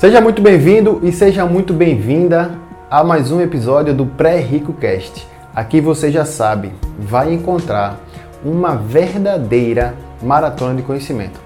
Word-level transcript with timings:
Seja 0.00 0.18
muito 0.18 0.40
bem-vindo 0.40 0.98
e 1.02 1.12
seja 1.12 1.44
muito 1.44 1.74
bem-vinda 1.74 2.58
a 2.90 3.04
mais 3.04 3.30
um 3.30 3.38
episódio 3.38 3.92
do 3.92 4.06
Pré-Rico 4.06 4.72
Cast. 4.72 5.28
Aqui 5.54 5.78
você 5.78 6.10
já 6.10 6.24
sabe, 6.24 6.72
vai 6.98 7.34
encontrar 7.34 8.00
uma 8.42 8.76
verdadeira 8.76 9.94
maratona 10.22 10.74
de 10.74 10.82
conhecimento. 10.82 11.38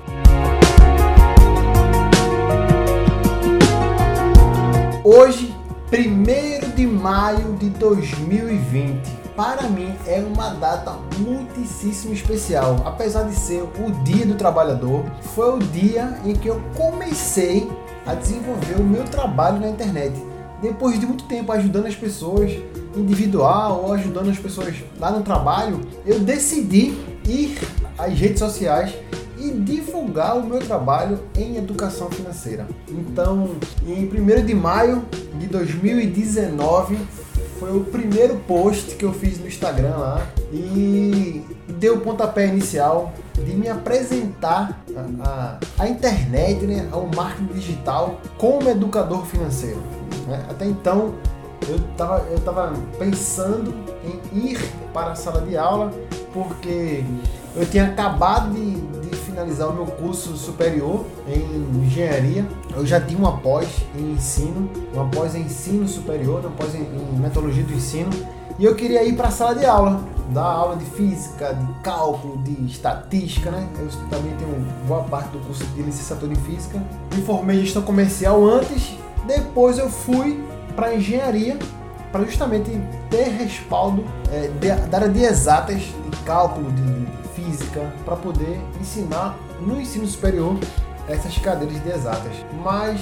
Hoje, 5.03 5.53
1 5.93 6.77
de 6.77 6.87
maio 6.87 7.55
de 7.59 7.71
2020, 7.71 9.01
para 9.35 9.65
mim 9.65 9.93
é 10.07 10.21
uma 10.21 10.51
data 10.51 10.95
muitíssimo 11.19 12.15
especial. 12.15 12.77
Apesar 12.85 13.25
de 13.25 13.35
ser 13.35 13.63
o 13.63 13.91
Dia 14.05 14.25
do 14.25 14.37
Trabalhador, 14.37 15.05
foi 15.35 15.57
o 15.57 15.59
dia 15.59 16.21
em 16.25 16.35
que 16.35 16.47
eu 16.47 16.63
comecei 16.77 17.69
a 18.07 18.15
desenvolver 18.15 18.77
o 18.79 18.85
meu 18.85 19.05
trabalho 19.05 19.61
na 19.61 19.69
internet. 19.69 20.15
Depois 20.61 20.99
de 20.99 21.07
muito 21.07 21.25
tempo 21.25 21.53
ajudando 21.53 21.87
as 21.87 21.95
pessoas 21.95 22.53
individual 22.97 23.83
ou 23.85 23.93
ajudando 23.93 24.31
as 24.31 24.39
pessoas 24.39 24.75
lá 24.99 25.11
no 25.11 25.23
trabalho, 25.23 25.81
eu 26.07 26.21
decidi 26.21 26.95
ir 27.27 27.59
às 27.99 28.19
redes 28.19 28.39
sociais 28.39 28.95
e 29.39 29.51
divulgar 29.51 30.39
o 30.39 30.47
meu 30.47 30.59
trabalho 30.61 31.21
em 31.37 31.57
educação 31.57 32.11
financeira. 32.11 32.67
Então, 32.89 33.57
em 33.87 34.09
1 34.09 34.47
de 34.47 34.55
maio 34.55 35.05
de 35.39 35.47
2019, 35.49 36.97
foi 37.59 37.77
o 37.77 37.85
primeiro 37.85 38.37
post 38.47 38.95
que 38.95 39.05
eu 39.05 39.13
fiz 39.13 39.39
no 39.39 39.47
Instagram 39.47 39.97
lá 39.97 40.27
e 40.53 41.43
deu 41.69 41.97
o 41.97 42.01
pontapé 42.01 42.47
inicial 42.47 43.13
de 43.35 43.55
me 43.55 43.69
apresentar 43.69 44.83
a, 45.21 45.59
a, 45.79 45.89
internet, 45.89 46.65
né, 46.65 46.89
ao 46.93 47.09
marketing 47.15 47.53
digital 47.53 48.21
como 48.39 48.69
educador 48.69 49.25
financeiro. 49.27 49.83
Né? 50.27 50.45
Até 50.49 50.67
então 50.67 51.15
eu 51.69 51.77
estava 51.77 52.19
eu 52.31 52.41
tava 52.41 52.73
pensando 52.99 53.75
em 54.33 54.51
ir 54.51 54.59
para 54.93 55.13
a 55.13 55.15
sala 55.15 55.41
de 55.41 55.57
aula 55.57 55.93
porque 56.33 57.05
eu 57.57 57.65
tinha 57.67 57.87
acabado 57.87 58.53
de, 58.53 58.81
de 59.09 59.17
finalizar 59.17 59.69
o 59.69 59.75
meu 59.75 59.87
curso 59.87 60.37
superior 60.37 61.05
em 61.29 61.85
engenharia. 61.85 62.45
Eu 62.77 62.85
já 62.85 63.01
tinha 63.01 63.19
uma 63.19 63.39
pós 63.39 63.69
em 63.97 64.13
ensino, 64.13 64.69
uma 64.93 65.09
pós 65.09 65.37
em 65.37 65.43
ensino 65.43 65.87
superior, 65.87 66.41
uma 66.41 66.51
pós 66.51 66.75
em, 66.75 66.81
em 66.81 67.19
metodologia 67.19 67.63
do 67.63 67.73
ensino. 67.73 68.11
E 68.59 68.65
eu 68.65 68.75
queria 68.75 69.03
ir 69.03 69.17
para 69.17 69.29
a 69.29 69.31
sala 69.31 69.55
de 69.55 69.67
aula, 69.67 70.01
dar 70.33 70.45
aula 70.45 70.77
de 70.77 70.85
física, 70.85 71.55
de 71.55 71.81
cálculo, 71.81 72.39
de 72.39 72.53
estatística, 72.67 73.51
né? 73.51 73.69
Eu 73.79 73.89
também 74.09 74.35
tenho 74.37 74.55
boa 74.87 75.03
parte 75.05 75.31
do 75.31 75.39
curso 75.41 75.65
de 75.67 75.83
licenciatura 75.83 76.33
em 76.33 76.37
física. 76.37 76.81
Me 77.15 77.23
formei 77.23 77.57
em 77.57 77.61
gestão 77.65 77.83
comercial 77.83 78.45
antes, 78.45 78.97
depois 79.27 79.79
eu 79.79 79.89
fui 79.89 80.43
para 80.77 80.95
engenharia 80.95 81.59
para 82.13 82.25
justamente 82.25 82.71
ter 83.11 83.29
respaldo 83.29 84.05
é, 84.31 84.47
de, 84.47 84.89
da 84.89 84.99
área 84.99 85.09
de 85.09 85.25
exatas, 85.25 85.81
de 85.81 86.17
cálculo, 86.25 86.71
de, 86.71 87.05
física, 87.35 87.93
para 88.05 88.17
poder 88.17 88.61
ensinar 88.81 89.37
no 89.61 89.81
ensino 89.81 90.07
superior 90.07 90.57
essas 91.09 91.37
cadeiras 91.39 91.83
de 91.83 91.91
exatas. 91.91 92.33
Mas 92.63 93.01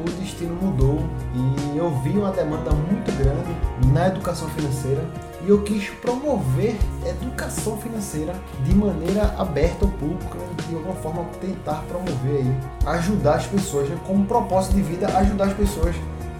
o 0.00 0.10
destino 0.20 0.54
mudou 0.60 0.98
e 1.34 1.76
eu 1.76 1.90
vi 2.02 2.10
uma 2.10 2.30
demanda 2.30 2.70
muito 2.70 3.10
grande 3.18 3.54
na 3.92 4.08
educação 4.08 4.48
financeira 4.50 5.04
e 5.44 5.48
eu 5.48 5.62
quis 5.62 5.88
promover 5.88 6.76
educação 7.06 7.76
financeira 7.78 8.34
de 8.64 8.74
maneira 8.74 9.34
aberta 9.38 9.84
ao 9.84 9.90
público, 9.92 10.36
né? 10.36 10.46
de 10.68 10.74
alguma 10.74 10.94
forma 10.96 11.24
tentar 11.40 11.82
promover 11.88 12.42
aí, 12.42 12.96
ajudar 12.96 13.36
as 13.36 13.46
pessoas, 13.46 13.88
né? 13.88 13.98
como 14.06 14.26
propósito 14.26 14.74
de 14.74 14.82
vida, 14.82 15.06
ajudar 15.18 15.46
as 15.46 15.54
pessoas 15.54 15.96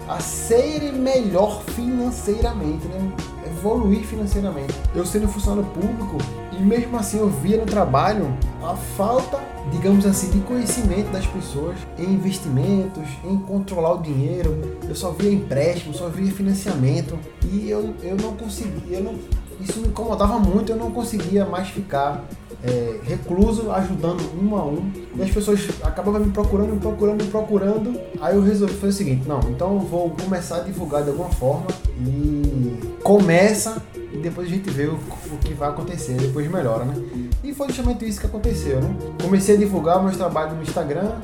a 0.07 0.19
serem 0.19 0.93
melhor 0.93 1.61
financeiramente, 1.63 2.85
né? 2.87 3.11
evoluir 3.47 4.03
financeiramente. 4.05 4.73
Eu 4.93 5.05
sendo 5.05 5.27
funcionário 5.27 5.69
público 5.71 6.17
e 6.51 6.61
mesmo 6.61 6.97
assim 6.97 7.17
eu 7.19 7.29
via 7.29 7.57
no 7.57 7.65
trabalho 7.65 8.33
a 8.63 8.75
falta, 8.75 9.39
digamos 9.71 10.05
assim, 10.05 10.29
de 10.29 10.39
conhecimento 10.39 11.11
das 11.11 11.25
pessoas 11.25 11.77
em 11.97 12.05
investimentos, 12.05 13.07
em 13.23 13.37
controlar 13.37 13.93
o 13.93 14.01
dinheiro. 14.01 14.77
Eu 14.87 14.95
só 14.95 15.11
via 15.11 15.31
empréstimo, 15.31 15.93
só 15.93 16.09
via 16.09 16.31
financiamento 16.31 17.17
e 17.51 17.69
eu, 17.69 17.93
eu 18.03 18.15
não 18.17 18.35
conseguia, 18.35 18.97
eu 18.97 19.03
não, 19.03 19.15
isso 19.59 19.79
me 19.79 19.87
incomodava 19.87 20.39
muito, 20.39 20.71
eu 20.71 20.75
não 20.75 20.91
conseguia 20.91 21.45
mais 21.45 21.69
ficar 21.69 22.25
é, 22.63 22.99
recluso, 23.03 23.71
ajudando 23.71 24.21
um 24.39 24.55
a 24.55 24.63
um. 24.63 24.91
E 25.15 25.21
as 25.21 25.31
pessoas 25.31 25.67
acabavam 25.81 26.21
me 26.21 26.31
procurando, 26.31 26.73
me 26.73 26.79
procurando, 26.79 27.23
me 27.23 27.29
procurando. 27.29 27.99
Aí 28.19 28.35
eu 28.35 28.43
resolvi 28.43 28.73
fazer 28.73 28.87
o 28.87 28.93
seguinte: 28.93 29.27
não, 29.27 29.39
então 29.49 29.73
eu 29.73 29.79
vou 29.79 30.09
começar 30.11 30.57
a 30.57 30.59
divulgar 30.61 31.03
de 31.03 31.09
alguma 31.09 31.29
forma 31.29 31.67
e 31.99 32.79
começa 33.03 33.81
depois 34.21 34.47
a 34.47 34.49
gente 34.49 34.69
vê 34.69 34.85
o, 34.85 34.95
o 34.95 35.37
que 35.39 35.53
vai 35.53 35.69
acontecer, 35.69 36.13
depois 36.13 36.49
melhora, 36.49 36.85
né? 36.85 36.95
E 37.43 37.53
foi 37.53 37.67
justamente 37.67 38.07
isso 38.07 38.19
que 38.19 38.25
aconteceu, 38.25 38.81
né? 38.81 38.95
Comecei 39.21 39.55
a 39.55 39.57
divulgar 39.57 40.01
meus 40.01 40.17
trabalhos 40.17 40.55
no 40.55 40.61
Instagram, 40.61 41.15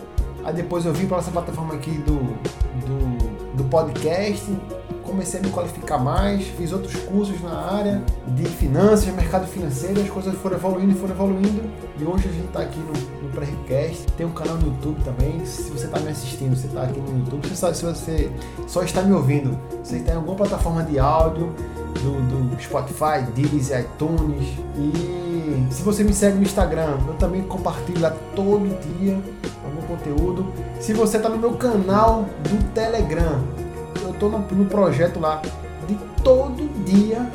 aí 0.43 0.53
depois 0.53 0.85
eu 0.85 0.93
vim 0.93 1.07
para 1.07 1.17
essa 1.17 1.31
plataforma 1.31 1.75
aqui 1.75 1.91
do, 1.91 2.17
do, 2.85 3.57
do 3.57 3.63
podcast 3.65 4.51
comecei 5.07 5.39
a 5.39 5.43
me 5.43 5.49
qualificar 5.49 5.97
mais, 5.97 6.45
fiz 6.45 6.73
outros 6.73 6.93
cursos 7.03 7.41
na 7.41 7.57
área 7.57 8.03
de 8.27 8.43
finanças, 8.43 9.07
mercado 9.15 9.47
financeiro, 9.47 10.01
as 10.01 10.09
coisas 10.09 10.35
foram 10.35 10.57
evoluindo 10.57 10.91
e 10.91 10.95
foram 10.95 11.15
evoluindo. 11.15 11.61
E 11.97 12.03
hoje 12.03 12.27
a 12.27 12.31
gente 12.31 12.47
está 12.47 12.59
aqui 12.59 12.77
no, 12.79 13.23
no 13.23 13.29
Pré-Request, 13.33 14.05
tem 14.17 14.25
um 14.25 14.31
canal 14.31 14.57
no 14.57 14.67
YouTube 14.67 15.01
também. 15.03 15.43
Se 15.45 15.71
você 15.71 15.85
está 15.85 15.99
me 15.99 16.09
assistindo, 16.09 16.55
você 16.55 16.67
está 16.67 16.83
aqui 16.83 16.99
no 16.99 17.19
YouTube, 17.19 17.47
você 17.47 17.55
sabe, 17.55 17.77
se 17.77 17.85
você 17.85 18.29
só 18.67 18.83
está 18.83 19.01
me 19.01 19.13
ouvindo, 19.13 19.57
você 19.81 19.97
está 19.97 20.11
em 20.11 20.17
alguma 20.17 20.35
plataforma 20.35 20.83
de 20.83 20.99
áudio, 20.99 21.55
do, 21.99 22.55
do 22.55 22.61
Spotify, 22.61 23.23
Deezer, 23.33 23.81
iTunes. 23.81 24.47
E 24.75 25.67
se 25.71 25.81
você 25.83 26.03
me 26.03 26.13
segue 26.13 26.37
no 26.37 26.43
Instagram, 26.43 26.97
eu 27.07 27.13
também 27.15 27.41
compartilho 27.43 28.01
lá 28.01 28.13
todo 28.35 28.67
dia 28.97 29.19
algum 29.63 29.81
conteúdo. 29.87 30.45
Se 30.79 30.93
você 30.93 31.17
está 31.17 31.29
no 31.29 31.37
meu 31.37 31.53
canal 31.53 32.25
do 32.43 32.73
Telegram, 32.73 33.41
eu 34.01 34.13
tô 34.13 34.29
no, 34.29 34.39
no 34.39 34.65
projeto 34.65 35.19
lá 35.19 35.41
de 35.87 35.95
todo 36.23 36.67
dia, 36.83 37.31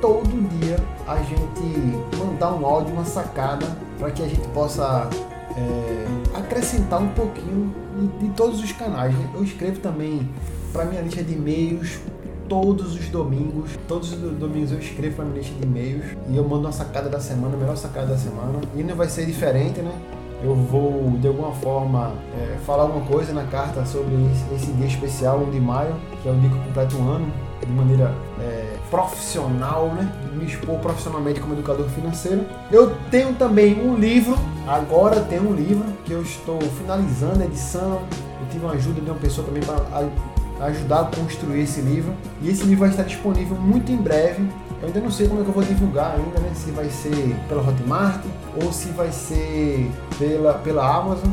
todo 0.00 0.28
dia 0.58 0.76
a 1.06 1.16
gente 1.18 2.18
mandar 2.18 2.54
um 2.54 2.66
áudio, 2.66 2.94
uma 2.94 3.04
sacada 3.04 3.66
para 3.98 4.10
que 4.10 4.22
a 4.22 4.28
gente 4.28 4.46
possa 4.48 5.08
é, 5.56 6.38
acrescentar 6.38 7.00
um 7.00 7.08
pouquinho 7.08 7.74
de, 7.98 8.26
de, 8.26 8.28
todos 8.34 8.62
os 8.62 8.72
canais. 8.72 9.14
Né? 9.14 9.30
Eu 9.34 9.44
escrevo 9.44 9.80
também 9.80 10.28
para 10.72 10.84
minha 10.84 11.00
lista 11.00 11.22
de 11.22 11.32
e-mails 11.32 11.98
todos 12.48 12.94
os 12.94 13.08
domingos. 13.08 13.70
Todos 13.88 14.12
os 14.12 14.18
domingos 14.18 14.72
eu 14.72 14.78
escrevo 14.78 15.16
para 15.16 15.24
minha 15.24 15.38
lista 15.38 15.54
de 15.54 15.62
e-mails 15.64 16.04
e 16.28 16.36
eu 16.36 16.44
mando 16.44 16.66
uma 16.66 16.72
sacada 16.72 17.08
da 17.08 17.20
semana, 17.20 17.54
a 17.54 17.58
melhor 17.58 17.76
sacada 17.76 18.08
da 18.08 18.16
semana. 18.16 18.60
E 18.74 18.82
não 18.82 18.94
vai 18.94 19.08
ser 19.08 19.26
diferente, 19.26 19.80
né? 19.80 19.92
eu 20.44 20.54
vou 20.54 21.16
de 21.18 21.26
alguma 21.26 21.52
forma 21.52 22.12
é, 22.36 22.58
falar 22.66 22.82
alguma 22.82 23.04
coisa 23.06 23.32
na 23.32 23.44
carta 23.44 23.84
sobre 23.86 24.14
esse, 24.30 24.54
esse, 24.54 24.72
dia 24.72 24.86
especial, 24.86 25.38
1 25.38 25.50
de 25.50 25.60
maio, 25.60 25.94
que 26.22 26.28
é 26.28 26.32
o 26.32 26.34
dia 26.34 26.50
que 26.50 26.56
eu 26.56 26.62
completo 26.62 26.96
um 26.98 27.08
ano, 27.08 27.32
de 27.60 27.72
maneira 27.72 28.14
é, 28.40 28.76
profissional, 28.90 29.88
né? 29.88 30.12
Me 30.34 30.44
expor 30.44 30.78
profissionalmente 30.80 31.40
como 31.40 31.54
educador 31.54 31.88
financeiro. 31.88 32.44
Eu 32.70 32.94
tenho 33.10 33.34
também 33.34 33.80
um 33.80 33.96
livro, 33.96 34.36
agora 34.66 35.20
tenho 35.22 35.48
um 35.48 35.54
livro 35.54 35.86
que 36.04 36.12
eu 36.12 36.22
estou 36.22 36.60
finalizando 36.60 37.42
a 37.42 37.46
edição. 37.46 38.02
Eu 38.40 38.48
tive 38.50 38.64
uma 38.64 38.74
ajuda 38.74 39.00
de 39.00 39.10
uma 39.10 39.18
pessoa 39.18 39.46
também 39.46 39.62
para 39.62 39.76
ajudar 40.60 41.00
a 41.00 41.04
construir 41.04 41.62
esse 41.62 41.80
livro. 41.80 42.14
E 42.42 42.48
esse 42.48 42.64
livro 42.64 42.80
vai 42.80 42.90
estar 42.90 43.04
disponível 43.04 43.56
muito 43.56 43.90
em 43.90 43.96
breve 43.96 44.48
eu 44.84 44.88
ainda 44.88 45.00
não 45.00 45.10
sei 45.10 45.26
como 45.26 45.40
é 45.40 45.44
que 45.44 45.48
eu 45.48 45.54
vou 45.54 45.62
divulgar 45.62 46.14
ainda, 46.14 46.38
né? 46.40 46.52
Se 46.54 46.70
vai 46.70 46.90
ser 46.90 47.34
pela 47.48 47.66
Hotmart 47.66 48.22
ou 48.62 48.70
se 48.70 48.88
vai 48.90 49.10
ser 49.10 49.90
pela, 50.18 50.54
pela 50.58 50.96
Amazon, 50.96 51.32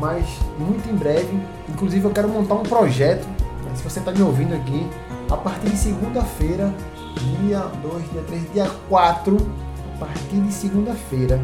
mas 0.00 0.24
muito 0.58 0.88
em 0.88 0.96
breve. 0.96 1.38
Inclusive 1.68 2.06
eu 2.06 2.10
quero 2.10 2.30
montar 2.30 2.54
um 2.54 2.62
projeto, 2.62 3.26
né? 3.26 3.72
se 3.74 3.82
você 3.82 3.98
está 3.98 4.10
me 4.10 4.22
ouvindo 4.22 4.54
aqui, 4.54 4.88
a 5.30 5.36
partir 5.36 5.68
de 5.68 5.76
segunda-feira, 5.76 6.72
dia 7.42 7.60
2, 7.82 8.10
dia 8.10 8.22
3, 8.22 8.52
dia 8.54 8.70
4, 8.88 9.36
a 9.94 9.98
partir 9.98 10.40
de 10.40 10.50
segunda-feira, 10.50 11.38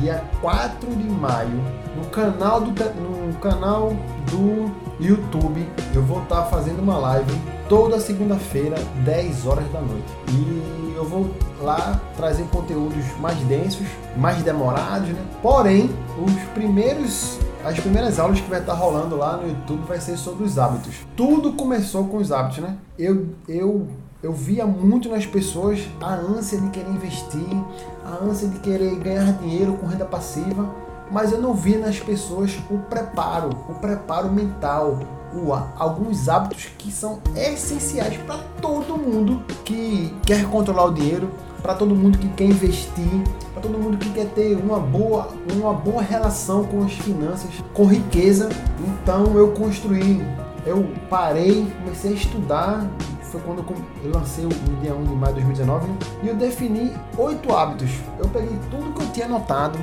dia 0.00 0.22
4 0.42 0.86
de 0.96 1.08
maio, 1.08 1.64
no 1.96 2.04
canal 2.10 2.60
do, 2.60 2.70
no 2.70 3.34
canal 3.38 3.96
do 4.30 4.70
YouTube, 5.00 5.66
eu 5.94 6.02
vou 6.02 6.22
estar 6.22 6.42
tá 6.42 6.44
fazendo 6.44 6.80
uma 6.80 6.98
live 6.98 7.32
toda 7.68 7.98
segunda-feira, 8.00 8.76
10 9.04 9.46
horas 9.46 9.64
da 9.72 9.80
noite. 9.80 10.12
E 10.28 10.94
eu 10.96 11.04
vou 11.04 11.30
lá 11.60 12.00
trazer 12.16 12.44
conteúdos 12.44 13.04
mais 13.18 13.38
densos, 13.40 13.86
mais 14.16 14.42
demorados, 14.42 15.08
né? 15.08 15.24
Porém, 15.40 15.90
os 16.22 16.32
primeiros 16.52 17.38
as 17.62 17.78
primeiras 17.78 18.18
aulas 18.18 18.40
que 18.40 18.48
vai 18.48 18.60
estar 18.60 18.72
rolando 18.72 19.16
lá 19.16 19.36
no 19.36 19.46
YouTube 19.46 19.82
vai 19.86 20.00
ser 20.00 20.16
sobre 20.16 20.44
os 20.44 20.58
hábitos. 20.58 20.94
Tudo 21.14 21.52
começou 21.52 22.06
com 22.06 22.16
os 22.16 22.32
hábitos, 22.32 22.58
né? 22.58 22.76
Eu 22.98 23.28
eu 23.48 23.86
eu 24.22 24.32
via 24.32 24.66
muito 24.66 25.08
nas 25.08 25.24
pessoas 25.24 25.80
a 26.00 26.14
ânsia 26.14 26.60
de 26.60 26.68
querer 26.68 26.90
investir, 26.90 27.64
a 28.04 28.22
ânsia 28.22 28.48
de 28.48 28.58
querer 28.60 28.94
ganhar 28.96 29.32
dinheiro 29.34 29.74
com 29.74 29.86
renda 29.86 30.04
passiva, 30.04 30.68
mas 31.10 31.32
eu 31.32 31.40
não 31.40 31.54
vi 31.54 31.76
nas 31.76 31.98
pessoas 31.98 32.58
o 32.70 32.78
preparo, 32.78 33.50
o 33.68 33.74
preparo 33.74 34.30
mental, 34.30 34.98
o, 35.34 35.52
alguns 35.76 36.28
hábitos 36.28 36.68
que 36.78 36.90
são 36.90 37.20
essenciais 37.36 38.16
para 38.18 38.38
todo 38.60 38.96
mundo 38.96 39.42
que 39.64 40.14
quer 40.24 40.44
controlar 40.46 40.84
o 40.84 40.94
dinheiro, 40.94 41.30
para 41.62 41.74
todo 41.74 41.94
mundo 41.94 42.18
que 42.18 42.28
quer 42.28 42.44
investir, 42.44 43.22
para 43.52 43.62
todo 43.62 43.78
mundo 43.78 43.98
que 43.98 44.10
quer 44.10 44.26
ter 44.26 44.56
uma 44.56 44.78
boa, 44.78 45.28
uma 45.52 45.72
boa 45.72 46.02
relação 46.02 46.64
com 46.64 46.84
as 46.84 46.92
finanças, 46.92 47.50
com 47.74 47.84
riqueza. 47.84 48.48
Então 48.80 49.36
eu 49.36 49.52
construí, 49.52 50.24
eu 50.64 50.88
parei, 51.08 51.70
comecei 51.82 52.12
a 52.12 52.14
estudar. 52.14 52.90
Foi 53.22 53.40
quando 53.42 53.64
eu 54.02 54.10
lancei 54.12 54.44
o 54.44 54.48
dia 54.82 54.92
1 54.92 55.04
de 55.04 55.14
maio 55.14 55.34
de 55.34 55.42
2019 55.42 55.86
né? 55.86 55.98
e 56.24 56.28
eu 56.28 56.34
defini 56.34 56.92
oito 57.16 57.54
hábitos. 57.54 57.90
Eu 58.18 58.26
peguei 58.28 58.58
tudo 58.68 58.92
que 58.92 59.04
eu 59.04 59.12
tinha 59.12 59.26
anotado 59.26 59.78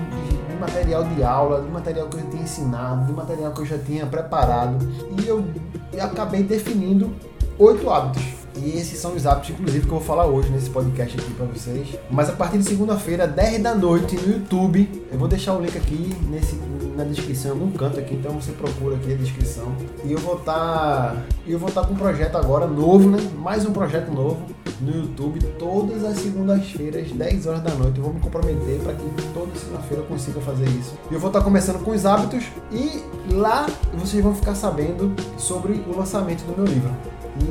de, 0.57 0.59
material 0.59 1.04
de 1.04 1.24
aula, 1.24 1.62
de 1.62 1.69
material 1.69 2.07
que 2.07 2.18
eu 2.18 2.30
tinha 2.30 2.44
ensinado, 2.44 3.06
de 3.06 3.13
material 3.13 3.54
que 3.54 3.62
eu 3.62 3.65
já 3.65 3.77
tinha 3.77 4.06
preparado 4.06 4.77
e 5.18 5.27
eu, 5.27 5.45
eu 5.94 6.04
acabei 6.04 6.44
definindo 6.44 7.13
oito 7.57 7.89
hábitos 7.89 8.38
e 8.56 8.71
esses 8.71 9.00
são 9.00 9.13
os 9.13 9.27
hábitos, 9.27 9.51
inclusive, 9.51 9.86
que 9.86 9.92
eu 9.92 9.98
vou 9.98 10.01
falar 10.01 10.25
hoje 10.25 10.50
nesse 10.50 10.68
podcast 10.71 11.19
aqui 11.19 11.31
para 11.36 11.45
vocês. 11.45 11.89
Mas 12.09 12.27
a 12.27 12.33
partir 12.33 12.57
de 12.57 12.63
segunda-feira, 12.63 13.27
10 13.27 13.62
da 13.62 13.75
noite, 13.75 14.15
no 14.15 14.33
YouTube, 14.33 15.06
eu 15.12 15.19
vou 15.19 15.27
deixar 15.27 15.54
o 15.54 15.62
link 15.62 15.77
aqui 15.77 16.12
nesse, 16.27 16.56
na 16.97 17.03
descrição, 17.03 17.51
em 17.51 17.59
algum 17.59 17.71
canto 17.71 17.99
aqui, 17.99 18.15
então 18.15 18.33
você 18.33 18.51
procura 18.51 18.95
aqui 18.95 19.13
a 19.13 19.15
descrição. 19.15 19.71
E 20.03 20.11
eu 20.11 20.17
vou 20.17 20.38
estar. 20.38 20.53
Tá, 20.55 21.23
eu 21.45 21.59
vou 21.59 21.69
estar 21.69 21.81
tá 21.81 21.88
com 21.88 21.94
um 21.94 21.97
projeto 21.97 22.35
agora 22.35 22.65
novo, 22.65 23.09
né? 23.09 23.19
Mais 23.38 23.65
um 23.65 23.71
projeto 23.71 24.11
novo 24.11 24.41
no 24.81 24.91
YouTube, 24.91 25.39
todas 25.57 26.03
as 26.03 26.17
segundas-feiras, 26.17 27.11
10 27.11 27.47
horas 27.47 27.61
da 27.61 27.71
noite. 27.71 27.97
Eu 27.97 28.03
vou 28.03 28.13
me 28.13 28.19
comprometer 28.19 28.79
para 28.79 28.94
que 28.94 29.05
toda 29.33 29.55
segunda-feira 29.55 30.03
eu 30.03 30.07
consiga 30.07 30.41
fazer 30.41 30.65
isso. 30.69 30.95
E 31.09 31.13
eu 31.13 31.19
vou 31.19 31.29
estar 31.29 31.39
tá 31.39 31.45
começando 31.45 31.83
com 31.83 31.91
os 31.91 32.05
hábitos 32.05 32.45
e 32.71 33.03
lá 33.33 33.67
vocês 33.94 34.23
vão 34.23 34.35
ficar 34.35 34.55
sabendo 34.55 35.13
sobre 35.38 35.73
o 35.88 35.97
lançamento 35.97 36.44
do 36.45 36.55
meu 36.55 36.65
livro. 36.65 36.91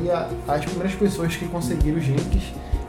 E 0.03 0.11
a, 0.11 0.29
as 0.47 0.65
primeiras 0.65 0.93
pessoas 0.93 1.35
que 1.35 1.47
conseguiram 1.47 1.97
os 1.97 2.05
links, 2.05 2.43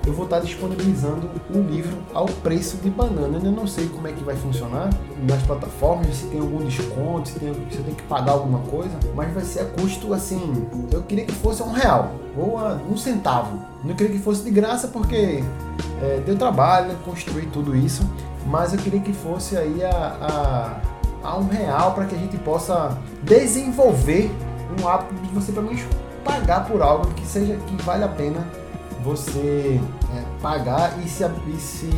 eu 0.08 0.14
vou 0.14 0.25
estar 0.25 0.40
disponibilizando 0.40 1.28
o 1.55 1.58
livro 1.58 1.99
ao 2.14 2.25
preço 2.25 2.78
de 2.78 2.88
banana. 2.88 3.28
Eu 3.28 3.37
ainda 3.37 3.50
não 3.50 3.66
sei 3.66 3.87
como 3.88 4.08
é 4.08 4.12
que 4.12 4.25
vai 4.25 4.34
funcionar 4.34 4.88
nas 5.22 5.43
plataformas, 5.43 6.16
se 6.16 6.26
tem 6.28 6.40
algum 6.40 6.64
desconto, 6.64 7.28
se, 7.28 7.38
tem, 7.38 7.52
se 7.70 7.76
eu 7.76 7.84
tenho 7.84 7.96
que 7.96 8.02
pagar 8.05 8.32
alguma 8.32 8.60
coisa, 8.60 8.99
mas 9.14 9.32
vai 9.34 9.44
ser 9.44 9.60
a 9.60 9.64
custo 9.66 10.14
assim. 10.14 10.66
Eu 10.90 11.02
queria 11.02 11.26
que 11.26 11.34
fosse 11.34 11.62
um 11.62 11.72
real 11.72 12.14
ou 12.34 12.58
um 12.90 12.96
centavo. 12.96 13.60
Não 13.84 13.94
queria 13.94 14.16
que 14.16 14.19
fosse 14.19 14.43
de 14.43 14.50
graça 14.50 14.88
porque 14.88 15.44
é, 16.02 16.22
deu 16.25 16.37
trabalho 16.37 16.96
construir 17.05 17.46
tudo 17.46 17.76
isso, 17.76 18.02
mas 18.46 18.72
eu 18.72 18.78
queria 18.78 19.00
que 19.00 19.12
fosse 19.12 19.58
aí 19.58 19.84
a, 19.84 20.81
a, 21.22 21.28
a 21.28 21.37
um 21.37 21.49
real 21.49 21.93
para 21.93 22.06
que 22.06 22.14
a 22.14 22.19
gente 22.19 22.38
possa 22.38 22.96
desenvolver 23.22 24.31
um 24.81 24.88
hábito 24.88 25.14
de 25.14 25.28
você 25.34 25.52
pelo 25.52 25.66
menos 25.66 25.82
pagar 26.25 26.66
por 26.66 26.81
algo 26.81 27.08
que 27.08 27.26
seja 27.26 27.56
que 27.66 27.82
vale 27.82 28.05
a 28.05 28.08
pena 28.08 28.46
você 29.02 29.81
é, 30.14 30.22
pagar 30.40 30.99
e 31.05 31.08
se, 31.08 31.25
e, 31.25 31.56
se, 31.58 31.90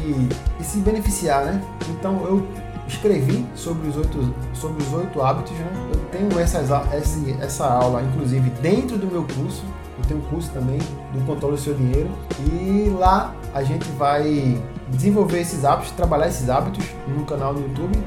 e 0.58 0.64
se 0.64 0.78
beneficiar, 0.78 1.44
né? 1.44 1.62
Então 1.88 2.22
eu 2.24 2.46
escrevi 2.86 3.46
sobre 3.54 3.88
os 3.88 3.96
oito, 3.96 4.34
sobre 4.52 4.82
os 4.82 4.92
oito 4.92 5.22
hábitos, 5.22 5.52
né? 5.52 5.70
Eu 5.92 6.00
tenho 6.10 6.40
essas, 6.40 6.70
essa, 6.92 7.30
essa 7.40 7.66
aula, 7.66 8.02
inclusive, 8.02 8.50
dentro 8.62 8.98
do 8.98 9.06
meu 9.06 9.22
curso. 9.22 9.62
Eu 9.98 10.04
tenho 10.06 10.20
um 10.20 10.24
curso 10.24 10.50
também 10.50 10.78
do 11.12 11.24
controle 11.26 11.56
do 11.56 11.60
seu 11.60 11.74
dinheiro. 11.74 12.10
E 12.50 12.90
lá 12.98 13.34
a 13.54 13.62
gente 13.62 13.88
vai 13.92 14.60
desenvolver 14.88 15.40
esses 15.40 15.64
hábitos, 15.64 15.92
trabalhar 15.92 16.28
esses 16.28 16.48
hábitos 16.48 16.84
no 17.06 17.24
canal 17.24 17.52
no 17.52 17.60
YouTube. 17.60 17.98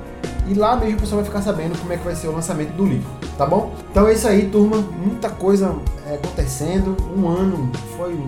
E 0.47 0.53
lá 0.53 0.75
mesmo 0.75 0.99
pessoal 0.99 1.21
vai 1.21 1.25
ficar 1.25 1.41
sabendo 1.41 1.79
como 1.79 1.93
é 1.93 1.97
que 1.97 2.03
vai 2.03 2.15
ser 2.15 2.27
o 2.27 2.33
lançamento 2.33 2.73
do 2.73 2.85
livro, 2.85 3.09
tá 3.37 3.45
bom? 3.45 3.71
Então 3.89 4.05
é 4.07 4.13
isso 4.13 4.27
aí, 4.27 4.49
turma. 4.49 4.77
Muita 4.77 5.29
coisa 5.29 5.73
é, 6.05 6.15
acontecendo. 6.15 6.97
Um 7.15 7.29
ano 7.29 7.71
foi 7.95 8.19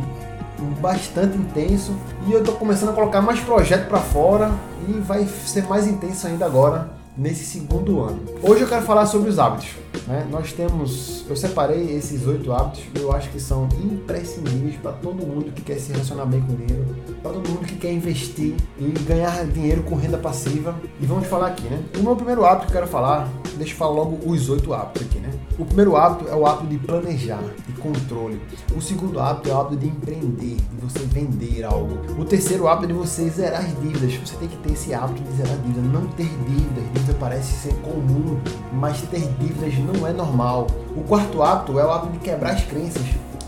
bastante 0.81 1.37
intenso 1.37 1.95
e 2.27 2.31
eu 2.31 2.39
estou 2.39 2.55
começando 2.55 2.89
a 2.89 2.93
colocar 2.93 3.21
mais 3.21 3.39
projetos 3.39 3.87
para 3.87 3.99
fora 3.99 4.51
e 4.87 4.93
vai 4.93 5.25
ser 5.25 5.67
mais 5.67 5.87
intenso 5.87 6.27
ainda 6.27 6.45
agora 6.45 6.89
nesse 7.17 7.45
segundo 7.45 8.01
ano. 8.01 8.19
Hoje 8.43 8.61
eu 8.61 8.67
quero 8.67 8.83
falar 8.83 9.05
sobre 9.05 9.29
os 9.29 9.39
hábitos. 9.39 9.69
Né? 10.07 10.27
Nós 10.29 10.51
temos, 10.51 11.25
eu 11.27 11.35
separei 11.35 11.95
esses 11.95 12.27
oito 12.27 12.51
hábitos 12.51 12.83
que 12.93 12.99
eu 12.99 13.11
acho 13.11 13.29
que 13.29 13.39
são 13.39 13.67
imprescindíveis 13.83 14.75
para 14.75 14.91
todo 14.91 15.25
mundo 15.25 15.51
que 15.51 15.61
quer 15.61 15.79
se 15.79 15.91
relacionar 15.91 16.25
bem 16.25 16.41
com 16.41 16.53
dinheiro, 16.53 16.95
para 17.21 17.31
todo 17.31 17.49
mundo 17.49 17.65
que 17.65 17.75
quer 17.75 17.91
investir 17.91 18.55
e 18.77 18.83
ganhar 19.07 19.45
dinheiro 19.47 19.83
com 19.83 19.95
renda 19.95 20.17
passiva. 20.17 20.75
E 20.99 21.05
vamos 21.05 21.27
falar 21.27 21.47
aqui, 21.47 21.63
né? 21.63 21.81
O 21.97 22.03
meu 22.03 22.15
primeiro 22.15 22.45
hábito 22.45 22.67
que 22.67 22.73
eu 22.73 22.81
quero 22.81 22.87
falar, 22.87 23.29
deixa 23.57 23.73
eu 23.73 23.77
falar 23.77 23.91
logo 23.91 24.19
os 24.29 24.49
oito 24.49 24.73
hábitos 24.73 25.03
aqui, 25.03 25.19
né? 25.19 25.31
O 25.57 25.63
primeiro 25.63 25.95
hábito 25.95 26.27
é 26.27 26.35
o 26.35 26.45
hábito 26.45 26.67
de 26.67 26.77
planejar, 26.77 27.41
de 27.65 27.71
controle. 27.79 28.41
O 28.75 28.81
segundo 28.81 29.21
hábito 29.21 29.49
é 29.49 29.53
o 29.53 29.57
hábito 29.61 29.77
de 29.77 29.87
empreender, 29.87 30.57
de 30.57 30.81
você 30.81 30.99
vender 30.99 31.63
algo. 31.63 31.97
O 32.19 32.25
terceiro 32.25 32.67
hábito 32.67 32.85
é 32.85 32.87
de 32.87 32.93
você 32.93 33.29
zerar 33.29 33.61
as 33.61 33.79
dívidas. 33.79 34.15
Você 34.15 34.35
tem 34.35 34.49
que 34.49 34.57
ter 34.57 34.73
esse 34.73 34.93
hábito 34.93 35.23
de 35.23 35.37
zerar 35.37 35.57
dívidas, 35.59 35.93
não 35.93 36.07
ter 36.07 36.27
dívidas. 36.27 36.83
Dívida 36.93 37.15
parece 37.17 37.53
ser 37.53 37.73
comum, 37.75 38.37
mas 38.73 39.01
ter 39.03 39.21
dívidas 39.39 39.73
não 39.77 40.05
é 40.05 40.11
normal. 40.11 40.67
O 40.93 41.03
quarto 41.03 41.41
hábito 41.41 41.79
é 41.79 41.85
o 41.85 41.89
hábito 41.91 42.11
de 42.11 42.19
quebrar 42.19 42.51
as 42.51 42.65
crenças. 42.65 43.05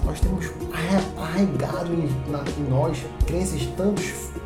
Nós 0.07 0.21
temos 0.21 0.49
arraigado 1.17 1.93
em, 1.93 2.05
em 2.05 2.69
nós 2.69 2.97
crenças 3.25 3.67
tanto, 3.75 4.01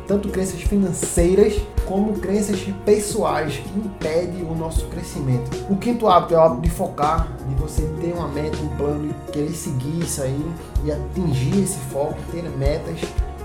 tanto 0.08 0.28
crenças 0.28 0.60
financeiras 0.60 1.54
como 1.86 2.14
crenças 2.14 2.60
pessoais 2.84 3.58
que 3.58 3.78
impedem 3.78 4.42
o 4.42 4.56
nosso 4.56 4.86
crescimento. 4.86 5.50
O 5.70 5.76
quinto 5.76 6.08
hábito 6.08 6.34
é 6.34 6.38
o 6.38 6.40
hábito 6.40 6.62
de 6.62 6.70
focar, 6.70 7.28
de 7.48 7.54
você 7.54 7.82
ter 8.00 8.12
uma 8.12 8.26
meta, 8.26 8.56
um 8.60 8.76
plano 8.76 9.08
e 9.08 9.30
querer 9.30 9.52
seguir 9.52 10.00
isso 10.00 10.20
aí 10.22 10.52
e 10.84 10.90
atingir 10.90 11.62
esse 11.62 11.78
foco, 11.92 12.16
ter 12.32 12.42
metas. 12.58 12.98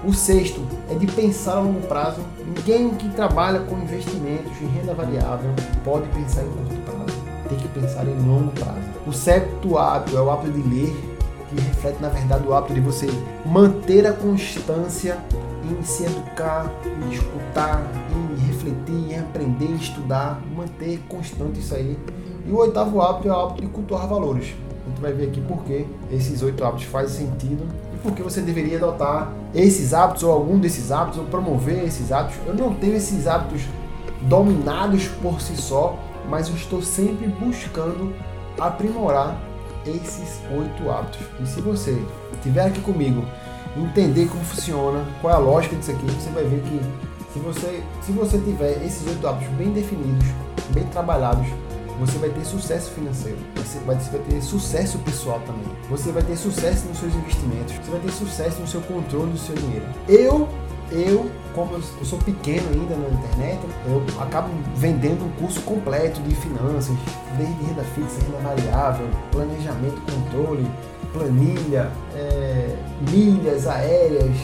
O 0.03 0.11
sexto 0.11 0.61
é 0.89 0.95
de 0.95 1.05
pensar 1.05 1.57
a 1.57 1.59
longo 1.59 1.81
prazo. 1.87 2.21
Ninguém 2.43 2.89
que 2.95 3.09
trabalha 3.09 3.59
com 3.59 3.77
investimentos 3.77 4.59
em 4.59 4.67
renda 4.67 4.95
variável 4.95 5.51
pode 5.83 6.07
pensar 6.09 6.41
em 6.41 6.49
curto 6.49 6.75
prazo. 6.83 7.21
Tem 7.47 7.57
que 7.59 7.67
pensar 7.67 8.07
em 8.07 8.19
longo 8.27 8.51
prazo. 8.53 8.81
O 9.05 9.13
sétimo 9.13 9.77
hábito 9.77 10.17
é 10.17 10.21
o 10.21 10.31
hábito 10.31 10.51
de 10.51 10.67
ler, 10.67 11.16
que 11.49 11.55
reflete 11.59 12.01
na 12.01 12.09
verdade 12.09 12.47
o 12.47 12.53
hábito 12.53 12.73
de 12.73 12.81
você 12.81 13.07
manter 13.45 14.05
a 14.05 14.13
constância 14.13 15.17
em 15.63 15.83
se 15.83 16.05
educar, 16.05 16.71
em 16.85 17.13
escutar, 17.13 17.85
em 18.11 18.47
refletir, 18.47 19.11
em 19.11 19.19
aprender, 19.19 19.65
em 19.65 19.75
estudar, 19.75 20.41
manter 20.55 20.99
constante 21.09 21.59
isso 21.59 21.75
aí. 21.75 21.97
E 22.45 22.51
o 22.51 22.57
oitavo 22.57 23.01
hábito 23.01 23.27
é 23.27 23.31
o 23.31 23.35
hábito 23.35 23.61
de 23.61 23.67
cultuar 23.67 24.07
valores. 24.07 24.55
A 24.85 24.89
gente 24.89 25.01
vai 25.01 25.11
ver 25.11 25.27
aqui 25.27 25.41
por 25.41 25.63
que 25.63 25.85
esses 26.11 26.41
oito 26.41 26.63
hábitos 26.63 26.85
fazem 26.85 27.27
sentido 27.27 27.65
e 27.93 27.97
por 27.97 28.13
que 28.13 28.23
você 28.23 28.39
deveria 28.39 28.77
adotar 28.77 29.33
esses 29.53 29.93
hábitos 29.93 30.23
ou 30.23 30.31
algum 30.31 30.57
desses 30.57 30.91
hábitos 30.91 31.19
ou 31.19 31.25
promover 31.25 31.83
esses 31.83 32.11
hábitos. 32.11 32.37
Eu 32.45 32.53
não 32.53 32.73
tenho 32.73 32.95
esses 32.95 33.27
hábitos 33.27 33.63
dominados 34.21 35.07
por 35.21 35.41
si 35.41 35.57
só, 35.57 35.97
mas 36.29 36.47
eu 36.47 36.55
estou 36.55 36.81
sempre 36.81 37.27
buscando 37.27 38.13
aprimorar 38.57 39.37
esses 39.89 40.39
oito 40.51 40.89
hábitos. 40.89 41.21
E 41.39 41.45
se 41.47 41.61
você 41.61 42.01
estiver 42.33 42.65
aqui 42.65 42.81
comigo 42.81 43.25
entender 43.75 44.27
como 44.27 44.43
funciona, 44.43 45.05
qual 45.21 45.33
é 45.33 45.35
a 45.35 45.39
lógica 45.39 45.75
disso 45.75 45.91
aqui, 45.91 46.05
você 46.05 46.29
vai 46.29 46.43
ver 46.43 46.61
que 46.61 46.79
se 47.33 47.39
você, 47.39 47.83
se 48.01 48.11
você 48.11 48.37
tiver 48.39 48.83
esses 48.83 49.05
oito 49.07 49.27
hábitos 49.27 49.53
bem 49.55 49.71
definidos, 49.71 50.27
bem 50.71 50.83
trabalhados, 50.85 51.47
você 51.99 52.17
vai 52.19 52.29
ter 52.29 52.45
sucesso 52.45 52.91
financeiro, 52.91 53.37
você 53.55 53.79
vai, 53.79 53.95
você 53.95 54.11
vai 54.11 54.19
ter 54.21 54.41
sucesso 54.41 54.97
pessoal 54.99 55.41
também, 55.45 55.65
você 55.89 56.11
vai 56.11 56.21
ter 56.21 56.35
sucesso 56.37 56.87
nos 56.87 56.99
seus 56.99 57.13
investimentos, 57.15 57.73
você 57.75 57.91
vai 57.91 57.99
ter 57.99 58.11
sucesso 58.11 58.59
no 58.59 58.67
seu 58.67 58.81
controle 58.81 59.31
do 59.31 59.37
seu 59.37 59.55
dinheiro. 59.55 59.85
Eu, 60.07 60.47
eu, 60.91 61.29
como 61.53 61.75
eu, 61.75 62.05
sou 62.05 62.19
pequeno 62.19 62.69
ainda 62.69 62.95
na 62.95 63.09
internet, 63.09 63.59
eu 63.87 64.21
acabo 64.21 64.49
vendendo 64.75 65.25
um 65.25 65.31
curso 65.31 65.61
completo 65.61 66.21
de 66.21 66.35
finanças, 66.35 66.95
desde 67.37 67.63
renda 67.63 67.83
fixa, 67.83 68.19
renda 68.25 68.37
variável, 68.39 69.07
planejamento, 69.31 70.01
controle, 70.11 70.65
planilha, 71.11 71.91
é, 72.15 72.75
milhas 73.11 73.67
aéreas, 73.67 74.37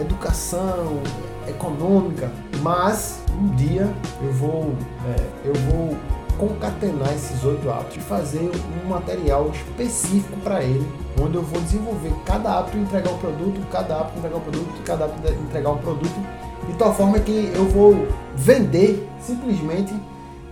educação 0.00 1.00
econômica, 1.48 2.30
mas 2.62 3.20
um 3.38 3.48
dia 3.54 3.92
eu 4.22 4.32
vou, 4.32 4.74
é, 5.06 5.48
eu 5.48 5.54
vou 5.54 5.96
concatenar 6.38 7.12
esses 7.14 7.42
oito 7.44 7.70
hábitos 7.70 7.96
e 7.96 8.00
fazer 8.00 8.50
um 8.84 8.88
material 8.88 9.50
específico 9.50 10.36
para 10.40 10.62
ele, 10.62 10.86
onde 11.20 11.36
eu 11.36 11.42
vou 11.42 11.60
desenvolver 11.62 12.12
cada 12.24 12.58
hábito 12.58 12.78
entregar 12.78 13.10
um 13.10 13.18
produto, 13.18 13.66
cada 13.70 14.00
hábito 14.00 14.18
entregar 14.18 14.36
um 14.36 14.40
produto, 14.40 14.82
cada 14.84 15.04
hábito 15.04 15.32
entregar 15.32 15.70
um 15.70 15.78
produto, 15.78 16.26
de 16.66 16.72
tal 16.74 16.94
forma 16.94 17.18
que 17.18 17.52
eu 17.54 17.68
vou 17.68 18.06
vender 18.36 19.08
simplesmente 19.20 19.94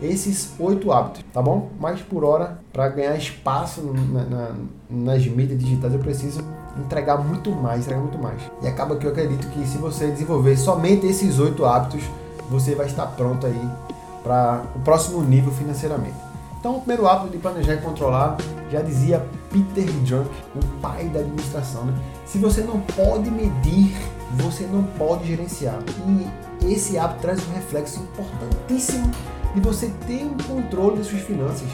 esses 0.01 0.53
oito 0.59 0.91
hábitos, 0.91 1.25
tá 1.33 1.41
bom? 1.41 1.71
Mas 1.79 2.01
por 2.01 2.25
hora, 2.25 2.59
para 2.73 2.89
ganhar 2.89 3.17
espaço 3.17 3.83
na, 3.83 4.25
na, 4.25 4.51
nas 4.91 5.27
mídias 5.27 5.59
digitais, 5.59 5.93
eu 5.93 6.01
preciso 6.01 6.41
entregar 6.77 7.19
muito 7.19 7.51
mais, 7.53 7.83
entregar 7.83 8.01
muito 8.01 8.19
mais. 8.19 8.41
E 8.63 8.67
acaba 8.67 8.97
que 8.97 9.07
eu 9.07 9.11
acredito 9.11 9.47
que 9.51 9.67
se 9.67 9.79
você 9.79 10.09
desenvolver 10.09 10.57
somente 10.57 11.07
esses 11.07 11.39
oito 11.39 11.65
hábitos, 11.65 12.03
você 12.51 12.75
vai 12.75 12.87
estar 12.87 13.07
pronto 13.07 13.47
aí 13.47 13.71
para 14.23 14.63
o 14.75 14.81
próximo 14.81 15.23
nível 15.23 15.53
financeiramente. 15.53 16.17
Então, 16.59 16.77
o 16.77 16.79
primeiro 16.79 17.09
hábito 17.09 17.31
de 17.31 17.39
planejar 17.39 17.75
e 17.75 17.79
controlar, 17.79 18.37
já 18.71 18.81
dizia 18.81 19.27
Peter 19.51 19.85
Junk, 20.05 20.31
o 20.55 20.65
pai 20.81 21.09
da 21.09 21.19
administração, 21.19 21.85
né? 21.85 21.93
Se 22.25 22.39
você 22.39 22.61
não 22.61 22.81
pode 22.81 23.31
medir, 23.31 23.97
você 24.37 24.65
não 24.65 24.85
pode 24.85 25.27
gerenciar. 25.27 25.79
E 26.63 26.73
esse 26.73 26.97
hábito 26.97 27.21
traz 27.21 27.41
um 27.49 27.53
reflexo 27.53 28.01
importantíssimo 28.01 29.11
de 29.55 29.61
você 29.61 29.91
ter 30.07 30.25
um 30.25 30.37
controle 30.39 30.99
das 30.99 31.09
suas 31.09 31.23
finanças. 31.23 31.69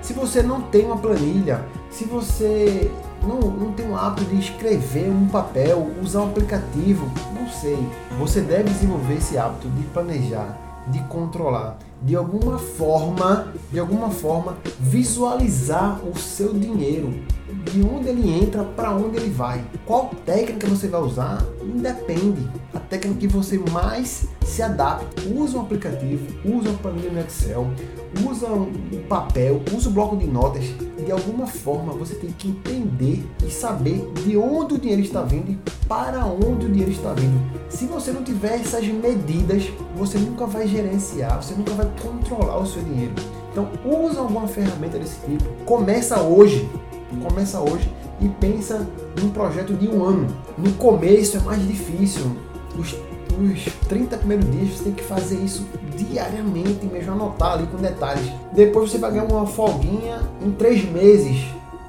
Se 0.00 0.14
você 0.14 0.42
não 0.42 0.62
tem 0.62 0.86
uma 0.86 0.96
planilha, 0.96 1.64
se 1.90 2.04
você 2.04 2.90
não, 3.22 3.38
não 3.38 3.72
tem 3.72 3.88
o 3.88 3.94
hábito 3.94 4.24
de 4.24 4.40
escrever 4.40 5.10
um 5.10 5.28
papel, 5.28 5.86
usar 6.02 6.22
um 6.22 6.30
aplicativo, 6.30 7.10
não 7.38 7.46
sei. 7.48 7.78
Você 8.18 8.40
deve 8.40 8.70
desenvolver 8.70 9.18
esse 9.18 9.36
hábito 9.36 9.68
de 9.68 9.82
planejar, 9.88 10.56
de 10.90 10.98
controlar, 11.04 11.78
de 12.02 12.16
alguma 12.16 12.58
forma, 12.58 13.52
de 13.70 13.78
alguma 13.78 14.10
forma 14.10 14.56
visualizar 14.78 16.00
o 16.04 16.16
seu 16.18 16.52
dinheiro, 16.52 17.12
de 17.70 17.82
onde 17.82 18.08
ele 18.08 18.32
entra 18.42 18.64
para 18.64 18.94
onde 18.94 19.16
ele 19.16 19.30
vai. 19.30 19.64
Qual 19.86 20.10
técnica 20.24 20.66
você 20.66 20.88
vai 20.88 21.00
usar 21.00 21.44
independe. 21.80 22.48
A 22.74 22.78
técnica 22.78 23.20
que 23.20 23.26
você 23.26 23.58
mais 23.70 24.28
se 24.44 24.62
adapta. 24.62 25.22
Usa 25.34 25.58
um 25.58 25.62
aplicativo, 25.62 26.26
usa 26.44 26.68
uma 26.68 26.78
planilha 26.78 27.10
no 27.10 27.20
Excel, 27.20 27.70
usa 28.28 28.48
um 28.48 29.02
papel, 29.08 29.62
usa 29.74 29.88
o 29.88 29.92
bloco 29.92 30.16
de 30.16 30.26
notas. 30.26 30.64
De 31.04 31.10
alguma 31.10 31.46
forma 31.46 31.92
você 31.92 32.14
tem 32.14 32.30
que 32.30 32.48
entender 32.48 33.24
e 33.46 33.50
saber 33.50 34.10
de 34.24 34.36
onde 34.36 34.74
o 34.74 34.78
dinheiro 34.78 35.02
está 35.02 35.22
vindo 35.22 35.50
e 35.50 35.58
para 35.88 36.26
onde 36.26 36.66
o 36.66 36.68
dinheiro 36.68 36.90
está 36.90 37.12
vindo. 37.12 37.40
Se 37.68 37.86
você 37.86 38.12
não 38.12 38.22
tiver 38.22 38.60
essas 38.60 38.86
medidas, 38.86 39.64
você 39.96 40.18
nunca 40.18 40.46
vai 40.46 40.66
gerenciar, 40.66 41.42
você 41.42 41.54
nunca 41.54 41.72
vai 41.72 41.90
controlar 42.02 42.58
o 42.58 42.66
seu 42.66 42.82
dinheiro. 42.82 43.14
Então, 43.52 43.68
usa 43.84 44.20
alguma 44.20 44.46
ferramenta 44.46 44.98
desse 44.98 45.18
tipo. 45.26 45.44
Começa 45.64 46.20
hoje 46.20 46.68
começa 47.16 47.60
hoje 47.60 47.90
e 48.20 48.28
pensa 48.28 48.86
num 49.20 49.30
projeto 49.30 49.74
de 49.74 49.88
um 49.88 50.04
ano. 50.04 50.28
No 50.56 50.72
começo 50.72 51.36
é 51.36 51.40
mais 51.40 51.66
difícil. 51.66 52.36
Os, 52.78 52.94
os 53.40 53.64
30 53.88 54.18
primeiros 54.18 54.50
dias 54.50 54.76
você 54.76 54.84
tem 54.84 54.92
que 54.92 55.02
fazer 55.02 55.36
isso 55.36 55.66
diariamente, 55.96 56.86
mesmo 56.86 57.12
anotar 57.12 57.52
ali 57.52 57.66
com 57.66 57.78
detalhes. 57.78 58.30
Depois 58.52 58.90
você 58.90 58.98
vai 58.98 59.10
ganhar 59.10 59.24
uma 59.24 59.46
folguinha 59.46 60.20
em 60.42 60.50
três 60.52 60.84
meses. 60.84 61.46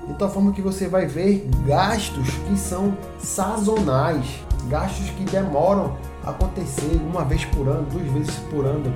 De 0.08 0.14
tal 0.16 0.30
forma 0.30 0.52
que 0.52 0.62
você 0.62 0.88
vai 0.88 1.06
ver 1.06 1.48
gastos 1.66 2.28
que 2.48 2.58
são 2.58 2.98
sazonais, 3.20 4.26
gastos 4.68 5.10
que 5.12 5.24
demoram 5.24 5.96
a 6.24 6.32
acontecer 6.32 7.00
uma 7.10 7.24
vez 7.24 7.46
por 7.46 7.68
ano, 7.68 7.86
duas 7.92 8.08
vezes 8.12 8.36
por 8.50 8.66
ano, 8.66 8.94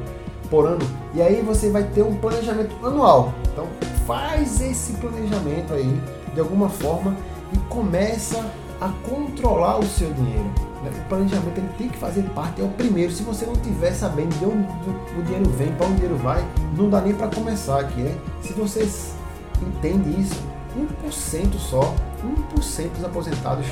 por 0.49 0.65
ano. 0.65 0.85
E 1.13 1.21
aí 1.21 1.41
você 1.41 1.69
vai 1.69 1.83
ter 1.83 2.03
um 2.03 2.15
planejamento 2.15 2.75
anual. 2.85 3.33
Então 3.51 3.67
faz 4.05 4.61
esse 4.61 4.93
planejamento 4.93 5.73
aí 5.73 6.01
de 6.33 6.39
alguma 6.39 6.69
forma 6.69 7.15
e 7.53 7.57
começa 7.69 8.51
a 8.79 8.89
controlar 9.09 9.79
o 9.79 9.85
seu 9.85 10.11
dinheiro. 10.13 10.64
Né? 10.83 10.91
O 11.05 11.09
planejamento 11.09 11.57
ele 11.57 11.69
tem 11.77 11.89
que 11.89 11.97
fazer 11.97 12.23
parte, 12.29 12.61
é 12.61 12.63
o 12.63 12.69
primeiro. 12.69 13.11
Se 13.11 13.23
você 13.23 13.45
não 13.45 13.53
estiver 13.53 13.93
sabendo 13.93 14.37
de 14.37 14.45
onde 14.45 15.19
o 15.19 15.23
dinheiro 15.23 15.49
vem, 15.51 15.71
para 15.73 15.85
onde 15.85 15.95
o 15.95 15.99
dinheiro 15.99 16.17
vai, 16.17 16.45
não 16.77 16.89
dá 16.89 17.01
nem 17.01 17.13
para 17.13 17.27
começar 17.27 17.79
aqui. 17.79 18.01
Né? 18.01 18.15
Se 18.41 18.53
você 18.53 18.87
entende 19.61 20.21
isso, 20.21 20.41
1% 21.05 21.57
só, 21.57 21.95
1% 22.53 22.89
dos 22.89 23.05
aposentados 23.05 23.65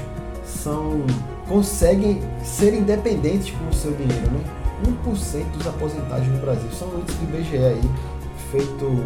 são 0.46 1.06
conseguem 1.48 2.22
ser 2.44 2.74
independentes 2.74 3.54
com 3.56 3.70
o 3.70 3.74
seu 3.74 3.92
dinheiro. 3.92 4.32
Né? 4.32 4.44
1% 5.06 5.46
dos 5.58 5.68
aposentados 5.68 6.28
no 6.28 6.40
Brasil. 6.40 6.70
São 6.72 6.88
índices 7.00 7.16
do 7.18 7.38
IBGE 7.38 7.58
aí, 7.58 7.82
feito 8.52 9.06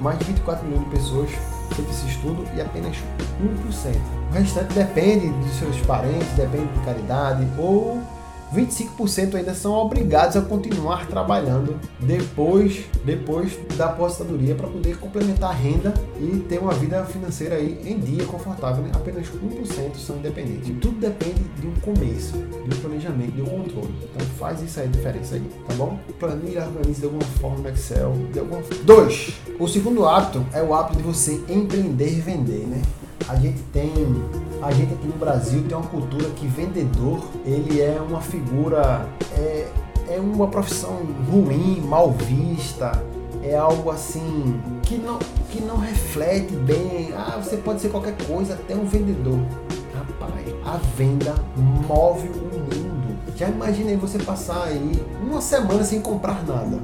mais 0.00 0.18
de 0.18 0.26
24 0.26 0.66
milhões 0.66 0.84
de 0.84 0.90
pessoas 0.90 1.30
feito 1.72 1.90
esse 1.90 2.06
estudo 2.06 2.44
e 2.54 2.60
apenas 2.60 2.96
1%. 2.96 3.96
O 4.30 4.34
restante 4.34 4.74
depende 4.74 5.28
dos 5.28 5.58
seus 5.58 5.80
parentes, 5.82 6.28
depende 6.36 6.66
de 6.66 6.80
caridade 6.84 7.46
ou 7.58 8.02
25% 8.54 9.34
ainda 9.34 9.54
são 9.54 9.72
obrigados 9.72 10.36
a 10.36 10.40
continuar 10.40 11.06
trabalhando 11.06 11.78
depois, 12.00 12.84
depois 13.04 13.58
da 13.76 13.86
aposentadoria 13.86 14.54
para 14.54 14.68
poder 14.68 14.98
complementar 14.98 15.50
a 15.50 15.54
renda 15.54 15.92
e 16.20 16.38
ter 16.40 16.58
uma 16.58 16.72
vida 16.72 17.04
financeira 17.04 17.56
aí 17.56 17.80
em 17.84 17.98
dia 17.98 18.24
confortável. 18.24 18.82
Né? 18.82 18.90
Apenas 18.94 19.26
1% 19.26 19.96
são 19.96 20.16
independentes. 20.16 20.72
Tudo 20.80 20.98
depende 21.00 21.42
de 21.60 21.66
um 21.66 21.74
começo, 21.80 22.32
de 22.32 22.76
um 22.76 22.80
planejamento, 22.80 23.32
de 23.32 23.42
um 23.42 23.46
controle. 23.46 23.94
Então 24.02 24.26
faz 24.38 24.62
isso 24.62 24.80
aí, 24.80 24.86
a 24.86 24.90
diferença 24.90 25.34
aí, 25.34 25.42
tá 25.66 25.74
bom? 25.74 25.98
Planilha, 26.18 26.66
organize 26.66 27.00
de 27.00 27.06
alguma 27.06 27.24
forma 27.40 27.58
no 27.58 27.68
Excel, 27.68 28.12
de 28.32 28.38
alguma 28.38 28.62
Dois, 28.84 29.34
o 29.58 29.68
segundo 29.68 30.06
hábito 30.06 30.44
é 30.52 30.62
o 30.62 30.74
hábito 30.74 30.98
de 30.98 31.02
você 31.02 31.40
empreender 31.48 32.08
e 32.08 32.20
vender, 32.20 32.66
né? 32.66 32.82
A 33.28 33.36
gente 33.36 33.60
tem 33.72 33.90
a 34.62 34.70
gente 34.72 34.94
aqui 34.94 35.06
no 35.06 35.16
Brasil 35.16 35.64
tem 35.68 35.76
uma 35.76 35.86
cultura 35.86 36.28
que 36.30 36.46
vendedor 36.46 37.22
ele 37.44 37.80
é 37.80 38.00
uma 38.00 38.20
figura 38.20 39.06
é, 39.36 39.68
é 40.08 40.20
uma 40.20 40.48
profissão 40.48 41.00
ruim, 41.30 41.80
mal 41.80 42.12
vista, 42.12 42.92
é 43.42 43.56
algo 43.56 43.90
assim 43.90 44.60
que 44.82 44.96
não 44.96 45.18
que 45.50 45.60
não 45.60 45.76
reflete 45.76 46.54
bem. 46.54 47.12
Ah, 47.14 47.40
você 47.42 47.56
pode 47.56 47.80
ser 47.80 47.90
qualquer 47.90 48.16
coisa, 48.26 48.54
até 48.54 48.74
um 48.74 48.84
vendedor. 48.84 49.38
Rapaz, 49.94 50.54
a 50.64 50.76
venda 50.96 51.34
move 51.56 52.28
o. 52.28 52.53
Já 53.36 53.48
imaginei 53.48 53.96
você 53.96 54.18
passar 54.18 54.64
aí 54.64 55.04
uma 55.20 55.40
semana 55.40 55.82
sem 55.82 56.00
comprar 56.00 56.44
nada. 56.46 56.78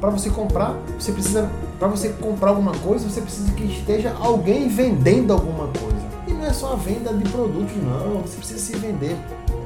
Para 0.00 0.10
você 0.10 0.28
comprar, 0.28 0.76
você 0.98 1.12
precisa 1.12 1.50
para 1.78 1.88
você 1.88 2.10
comprar 2.10 2.50
alguma 2.50 2.72
coisa, 2.72 3.08
você 3.08 3.20
precisa 3.20 3.52
que 3.52 3.64
esteja 3.64 4.14
alguém 4.18 4.68
vendendo 4.68 5.32
alguma 5.32 5.68
coisa. 5.68 6.08
E 6.26 6.32
não 6.32 6.44
é 6.44 6.52
só 6.52 6.72
a 6.72 6.76
venda 6.76 7.12
de 7.14 7.28
produtos, 7.30 7.74
não. 7.76 8.20
Você 8.20 8.36
precisa 8.36 8.58
se 8.58 8.76
vender 8.76 9.16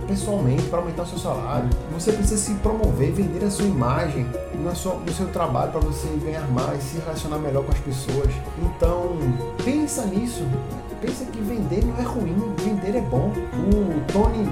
pessoalmente 0.06 0.62
para 0.64 0.78
aumentar 0.78 1.02
o 1.02 1.06
seu 1.06 1.18
salário. 1.18 1.68
Você 1.92 2.12
precisa 2.12 2.40
se 2.40 2.54
promover, 2.54 3.12
vender 3.12 3.44
a 3.44 3.50
sua 3.50 3.66
imagem 3.66 4.26
no 4.54 4.76
seu, 4.76 5.00
no 5.00 5.12
seu 5.12 5.26
trabalho 5.28 5.72
para 5.72 5.80
você 5.80 6.06
ganhar 6.22 6.46
mais, 6.48 6.82
se 6.82 6.98
relacionar 6.98 7.38
melhor 7.38 7.64
com 7.64 7.72
as 7.72 7.78
pessoas. 7.78 8.30
Então, 8.58 9.16
pensa 9.64 10.04
nisso. 10.06 10.46
Pensa 11.00 11.24
que 11.24 11.40
vender 11.40 11.84
não 11.84 11.98
é 11.98 12.02
ruim, 12.02 12.36
vender 12.58 12.96
é 12.96 13.00
bom. 13.00 13.32
O 13.32 14.12
Tony 14.12 14.48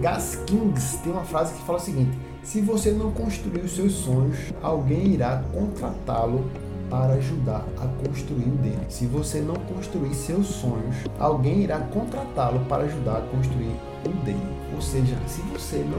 Gaskins 0.00 0.96
tem 1.02 1.12
uma 1.12 1.24
frase 1.24 1.54
que 1.54 1.62
fala 1.62 1.78
o 1.78 1.82
seguinte: 1.82 2.18
se 2.42 2.60
você 2.60 2.90
não 2.92 3.10
construir 3.10 3.60
os 3.60 3.72
seus 3.72 3.92
sonhos, 3.92 4.38
alguém 4.62 5.08
irá 5.08 5.42
contratá-lo 5.52 6.50
para 6.88 7.14
ajudar 7.14 7.64
a 7.76 7.86
construir 8.02 8.44
o 8.44 8.56
dele. 8.56 8.80
Se 8.88 9.06
você 9.06 9.40
não 9.40 9.54
construir 9.54 10.14
seus 10.14 10.46
sonhos, 10.46 10.96
alguém 11.18 11.62
irá 11.62 11.78
contratá-lo 11.80 12.60
para 12.66 12.84
ajudar 12.84 13.18
a 13.18 13.20
construir 13.22 13.76
o 14.06 14.24
dele. 14.24 14.56
Ou 14.74 14.80
seja, 14.80 15.16
se 15.26 15.42
você 15.42 15.84
não 15.84 15.98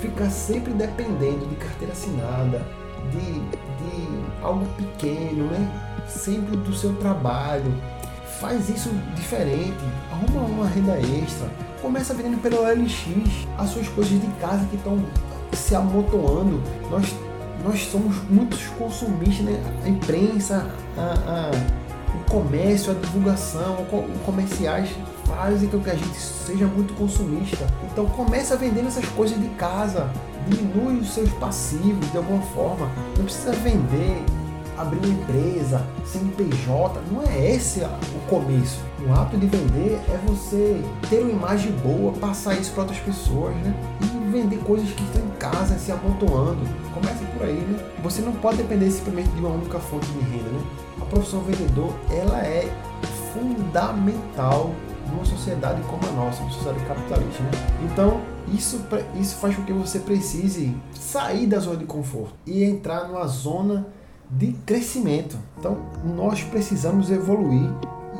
ficar 0.00 0.28
sempre 0.30 0.72
dependendo 0.74 1.46
de 1.46 1.56
carteira 1.56 1.92
assinada, 1.92 2.66
de, 3.10 3.32
de 3.40 4.42
algo 4.42 4.66
pequeno, 4.76 5.44
né? 5.46 5.86
sempre 6.08 6.56
do 6.56 6.74
seu 6.74 6.94
trabalho, 6.96 7.72
faz 8.40 8.68
isso 8.68 8.90
diferente, 9.14 9.76
arruma 10.10 10.46
uma 10.46 10.66
renda 10.66 10.98
extra, 10.98 11.48
começa 11.80 12.14
vendendo 12.14 12.40
pelo 12.40 12.62
LX 12.62 13.06
as 13.58 13.70
suas 13.70 13.88
coisas 13.88 14.20
de 14.20 14.26
casa 14.40 14.64
que 14.66 14.76
estão 14.76 15.02
se 15.52 15.74
amontoando. 15.74 16.62
Nós 16.90 17.14
nós 17.64 17.84
somos 17.86 18.22
muitos 18.30 18.66
consumistas, 18.78 19.44
né? 19.44 19.60
A 19.84 19.88
imprensa, 19.88 20.70
a, 20.96 21.50
a, 21.50 21.50
o 22.14 22.30
comércio, 22.30 22.92
a 22.92 22.94
divulgação, 22.94 23.84
os 23.90 24.22
comerciais 24.24 24.90
fazem 25.24 25.68
com 25.68 25.80
que 25.80 25.90
a 25.90 25.94
gente 25.94 26.16
seja 26.16 26.66
muito 26.66 26.94
consumista. 26.94 27.66
Então 27.90 28.06
começa 28.06 28.56
vendendo 28.56 28.86
essas 28.86 29.04
coisas 29.06 29.40
de 29.40 29.48
casa, 29.50 30.08
diminui 30.48 31.00
os 31.00 31.12
seus 31.12 31.30
passivos 31.34 32.10
de 32.12 32.16
alguma 32.16 32.42
forma. 32.42 32.88
Não 33.16 33.24
precisa 33.24 33.52
vender, 33.52 34.22
abrir 34.76 34.98
uma 34.98 35.08
empresa, 35.08 35.84
CNPJ, 36.04 37.00
não 37.10 37.22
é 37.22 37.50
esse 37.52 37.80
o 37.80 38.28
começo. 38.28 38.80
O 39.06 39.12
ato 39.12 39.36
de 39.36 39.46
vender 39.46 40.00
é 40.08 40.18
você 40.26 40.82
ter 41.08 41.20
uma 41.20 41.30
imagem 41.30 41.72
boa, 41.72 42.12
passar 42.12 42.54
isso 42.54 42.72
para 42.72 42.82
outras 42.82 43.00
pessoas, 43.00 43.54
né? 43.56 43.74
E 44.02 44.30
vender 44.30 44.58
coisas 44.58 44.90
que 44.90 45.02
estão 45.02 45.22
em 45.22 45.38
casa, 45.38 45.78
se 45.78 45.92
amontoando. 45.92 46.60
Começa 46.92 47.24
por 47.36 47.46
aí, 47.46 47.54
né? 47.54 47.78
Você 48.02 48.20
não 48.22 48.32
pode 48.32 48.58
depender 48.58 48.90
simplesmente 48.90 49.28
de 49.30 49.40
uma 49.40 49.50
única 49.50 49.78
fonte 49.78 50.06
de 50.06 50.18
renda, 50.20 50.50
né? 50.50 50.62
A 51.00 51.04
profissão 51.04 51.40
vendedor, 51.40 51.92
ela 52.10 52.38
é 52.38 52.68
fundamental 53.32 54.72
numa 55.10 55.24
sociedade 55.24 55.80
como 55.82 56.06
a 56.08 56.12
nossa, 56.12 56.42
uma 56.42 56.50
sociedade 56.50 56.84
capitalista, 56.84 57.42
né? 57.42 57.50
Então, 57.84 58.20
isso, 58.52 58.80
isso 59.20 59.36
faz 59.36 59.56
com 59.56 59.64
que 59.64 59.72
você 59.72 59.98
precise 59.98 60.76
sair 60.94 61.46
da 61.46 61.58
zona 61.58 61.78
de 61.78 61.84
conforto 61.84 62.34
e 62.46 62.64
entrar 62.64 63.08
numa 63.08 63.26
zona 63.26 63.86
de 64.30 64.52
crescimento. 64.64 65.36
Então, 65.58 65.78
nós 66.04 66.42
precisamos 66.42 67.10
evoluir 67.10 67.70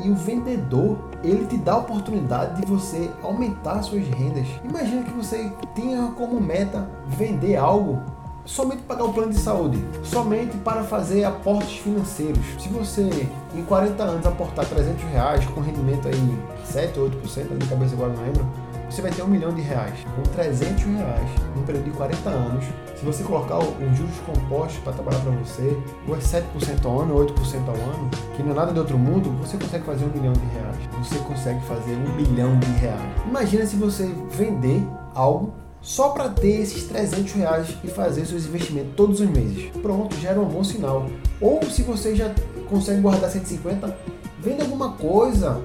e 0.04 0.10
o 0.10 0.14
vendedor, 0.14 0.98
ele 1.24 1.46
te 1.46 1.56
dá 1.56 1.72
a 1.72 1.78
oportunidade 1.78 2.60
de 2.60 2.66
você 2.66 3.10
aumentar 3.22 3.82
suas 3.82 4.06
rendas. 4.08 4.46
Imagina 4.64 5.02
que 5.02 5.12
você 5.12 5.50
tenha 5.74 6.12
como 6.16 6.40
meta 6.40 6.88
vender 7.08 7.56
algo 7.56 8.00
somente 8.44 8.82
pagar 8.82 9.04
o 9.04 9.12
plano 9.12 9.32
de 9.32 9.40
saúde, 9.40 9.84
somente 10.04 10.56
para 10.58 10.84
fazer 10.84 11.24
aportes 11.24 11.78
financeiros. 11.78 12.40
Se 12.58 12.68
você 12.68 13.28
em 13.54 13.62
40 13.64 14.02
anos 14.02 14.26
aportar 14.26 14.64
300 14.64 15.02
reais 15.04 15.44
com 15.46 15.60
rendimento 15.60 16.06
aí 16.06 16.38
7 16.64 16.98
ou 17.00 17.10
8%, 17.10 17.48
na 17.50 17.56
minha 17.56 17.68
cabeça 17.68 17.94
agora 17.94 18.12
não 18.12 18.22
lembro, 18.22 18.46
você 18.88 19.02
vai 19.02 19.10
ter 19.10 19.22
um 19.22 19.28
milhão 19.28 19.52
de 19.52 19.60
reais. 19.60 19.98
Com 20.14 20.22
300 20.22 20.84
reais, 20.84 21.28
num 21.54 21.62
período 21.62 21.84
de 21.84 21.90
40 21.90 22.30
anos, 22.30 22.64
se 22.96 23.04
você 23.04 23.22
colocar 23.22 23.58
os 23.58 23.96
juros 23.96 24.16
compostos 24.24 24.78
para 24.78 24.92
trabalhar 24.92 25.20
para 25.20 25.32
você, 25.32 25.76
ou 26.08 26.16
é 26.16 26.18
7% 26.18 26.84
ao 26.84 27.00
ano, 27.00 27.14
ou 27.14 27.26
8% 27.26 27.68
ao 27.68 27.74
ano, 27.74 28.10
que 28.36 28.42
não 28.42 28.52
é 28.52 28.54
nada 28.54 28.72
de 28.72 28.78
outro 28.78 28.96
mundo, 28.98 29.30
você 29.40 29.56
consegue 29.56 29.84
fazer 29.84 30.04
um 30.04 30.10
milhão 30.10 30.32
de 30.32 30.46
reais. 30.46 30.76
Você 30.98 31.18
consegue 31.18 31.60
fazer 31.66 31.94
um 31.94 32.16
bilhão 32.16 32.58
de 32.58 32.70
reais. 32.72 33.00
Imagina 33.26 33.66
se 33.66 33.76
você 33.76 34.06
vender 34.30 34.82
algo 35.14 35.52
só 35.80 36.08
para 36.08 36.28
ter 36.28 36.62
esses 36.62 36.84
300 36.84 37.32
reais 37.34 37.76
e 37.84 37.88
fazer 37.88 38.24
seus 38.24 38.46
investimentos 38.46 38.94
todos 38.96 39.20
os 39.20 39.28
meses. 39.28 39.70
Pronto, 39.82 40.16
já 40.16 40.30
era 40.30 40.40
um 40.40 40.46
bom 40.46 40.64
sinal. 40.64 41.06
Ou 41.40 41.62
se 41.64 41.82
você 41.82 42.14
já 42.16 42.34
consegue 42.68 43.00
guardar 43.00 43.30
150, 43.30 43.96
venda 44.40 44.64
alguma 44.64 44.92
coisa, 44.92 45.60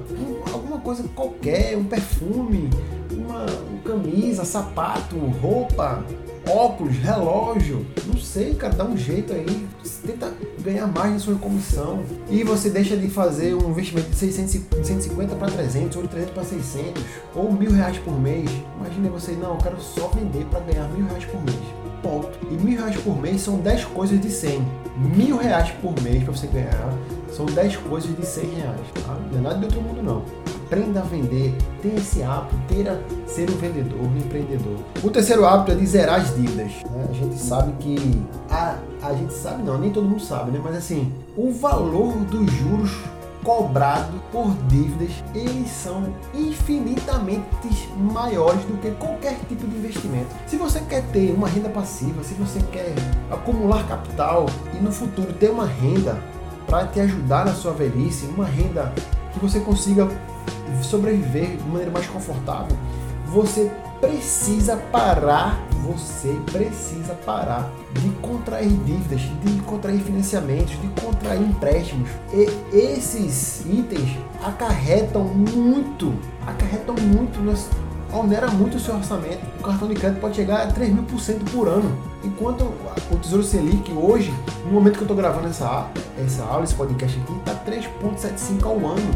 alguma 0.53 0.79
coisa 0.79 1.03
qualquer, 1.15 1.77
um 1.77 1.85
perfume, 1.85 2.69
uma, 3.31 3.45
camisa, 3.83 4.45
sapato, 4.45 5.15
roupa, 5.41 6.03
óculos, 6.47 6.97
relógio, 6.97 7.85
não 8.05 8.17
sei, 8.17 8.53
cara, 8.55 8.73
dá 8.73 8.83
um 8.83 8.97
jeito 8.97 9.33
aí, 9.33 9.67
tenta 10.05 10.31
ganhar 10.59 10.87
mais 10.87 11.13
na 11.13 11.19
sua 11.19 11.35
comissão 11.35 12.03
e 12.29 12.43
você 12.43 12.69
deixa 12.69 12.95
de 12.95 13.09
fazer 13.09 13.53
um 13.53 13.69
investimento 13.71 14.09
de 14.09 14.15
600, 14.15 14.85
150 14.85 15.35
para 15.35 15.51
300 15.51 15.97
ou 15.97 16.03
de 16.03 16.09
300 16.09 16.33
para 16.33 16.43
600 16.43 17.03
ou 17.35 17.51
mil 17.51 17.71
reais 17.71 17.97
por 17.99 18.19
mês. 18.19 18.49
Imagina 18.79 19.09
você, 19.09 19.31
não, 19.33 19.51
eu 19.51 19.57
quero 19.57 19.79
só 19.79 20.07
vender 20.09 20.45
para 20.45 20.59
ganhar 20.61 20.87
mil 20.89 21.05
reais 21.07 21.25
por 21.25 21.41
mês. 21.43 21.59
Ponto. 22.01 22.31
E 22.49 22.55
mil 22.55 22.79
reais 22.79 22.97
por 22.97 23.15
mês 23.21 23.41
são 23.41 23.59
10 23.59 23.85
coisas 23.85 24.19
de 24.19 24.29
100. 24.29 24.65
Mil 25.15 25.37
reais 25.37 25.69
por 25.81 25.93
mês 26.01 26.23
para 26.23 26.33
você 26.33 26.47
ganhar 26.47 26.93
são 27.31 27.45
10 27.45 27.77
coisas 27.77 28.15
de 28.15 28.25
100 28.25 28.43
reais. 28.55 28.81
Tá? 29.05 29.17
Não 29.31 29.37
é 29.37 29.41
nada 29.41 29.59
de 29.59 29.65
outro 29.65 29.81
mundo 29.81 30.01
não 30.01 30.40
aprenda 30.71 31.01
a 31.01 31.03
vender, 31.03 31.53
tenha 31.81 31.95
esse 31.95 32.23
hábito, 32.23 32.55
queira 32.69 33.03
ser 33.27 33.49
um 33.49 33.57
vendedor, 33.57 33.99
um 33.99 34.17
empreendedor. 34.17 34.77
O 35.03 35.09
terceiro 35.09 35.45
hábito 35.45 35.73
é 35.73 35.75
de 35.75 35.85
zerar 35.85 36.21
as 36.21 36.33
dívidas. 36.33 36.71
Né? 36.89 37.07
A 37.09 37.13
gente 37.13 37.37
sabe 37.37 37.73
que 37.73 37.97
a, 38.49 38.77
a 39.03 39.13
gente 39.13 39.33
sabe 39.33 39.63
não, 39.63 39.77
nem 39.77 39.91
todo 39.91 40.07
mundo 40.07 40.21
sabe, 40.21 40.51
né? 40.51 40.61
Mas 40.63 40.77
assim, 40.77 41.11
o 41.35 41.51
valor 41.51 42.13
dos 42.19 42.49
juros 42.53 42.89
cobrado 43.43 44.13
por 44.31 44.55
dívidas, 44.69 45.11
eles 45.35 45.69
são 45.69 46.13
infinitamente 46.33 47.43
maiores 47.97 48.63
do 48.65 48.79
que 48.79 48.91
qualquer 48.91 49.35
tipo 49.49 49.67
de 49.67 49.75
investimento. 49.75 50.27
Se 50.47 50.55
você 50.55 50.79
quer 50.81 51.03
ter 51.07 51.33
uma 51.33 51.49
renda 51.49 51.67
passiva, 51.67 52.23
se 52.23 52.33
você 52.35 52.61
quer 52.71 52.93
acumular 53.29 53.85
capital 53.87 54.45
e 54.73 54.81
no 54.81 54.91
futuro 54.91 55.33
ter 55.33 55.49
uma 55.49 55.65
renda 55.65 56.17
para 56.65 56.87
te 56.87 57.01
ajudar 57.01 57.45
na 57.45 57.53
sua 57.53 57.73
velhice, 57.73 58.27
uma 58.27 58.45
renda 58.45 58.93
que 59.33 59.39
você 59.39 59.59
consiga 59.59 60.07
sobreviver 60.81 61.57
de 61.57 61.63
maneira 61.63 61.91
mais 61.91 62.07
confortável, 62.07 62.75
você 63.25 63.71
precisa 63.99 64.75
parar, 64.91 65.63
você 65.83 66.35
precisa 66.51 67.13
parar 67.25 67.71
de 67.93 68.09
contrair 68.21 68.69
dívidas, 68.69 69.21
de 69.21 69.61
contrair 69.61 70.01
financiamentos, 70.01 70.71
de 70.81 70.87
contrair 71.01 71.41
empréstimos. 71.41 72.09
E 72.33 72.75
esses 72.75 73.63
itens 73.65 74.17
acarretam 74.43 75.23
muito, 75.23 76.13
acarretam 76.45 76.95
muito 76.95 77.41
nas 77.41 77.69
onera 78.13 78.47
muito 78.47 78.77
o 78.77 78.79
seu 78.79 78.95
orçamento. 78.95 79.39
O 79.59 79.63
cartão 79.63 79.87
de 79.87 79.95
crédito 79.95 80.19
pode 80.19 80.35
chegar 80.35 80.61
a 80.61 80.67
3 80.71 80.93
mil 80.93 81.03
por 81.03 81.19
cento 81.19 81.49
por 81.51 81.67
ano. 81.67 81.97
Enquanto 82.23 82.63
o 83.11 83.15
Tesouro 83.17 83.43
Selic 83.43 83.91
hoje, 83.91 84.33
no 84.65 84.71
momento 84.71 84.93
que 84.93 84.99
eu 84.99 85.05
estou 85.05 85.17
gravando 85.17 85.47
essa, 85.47 85.87
essa 86.17 86.43
aula, 86.43 86.63
esse 86.63 86.75
podcast 86.75 87.19
aqui, 87.19 87.33
está 87.37 87.55
3,75 87.55 88.65
ao 88.65 88.75
ano. 88.77 89.11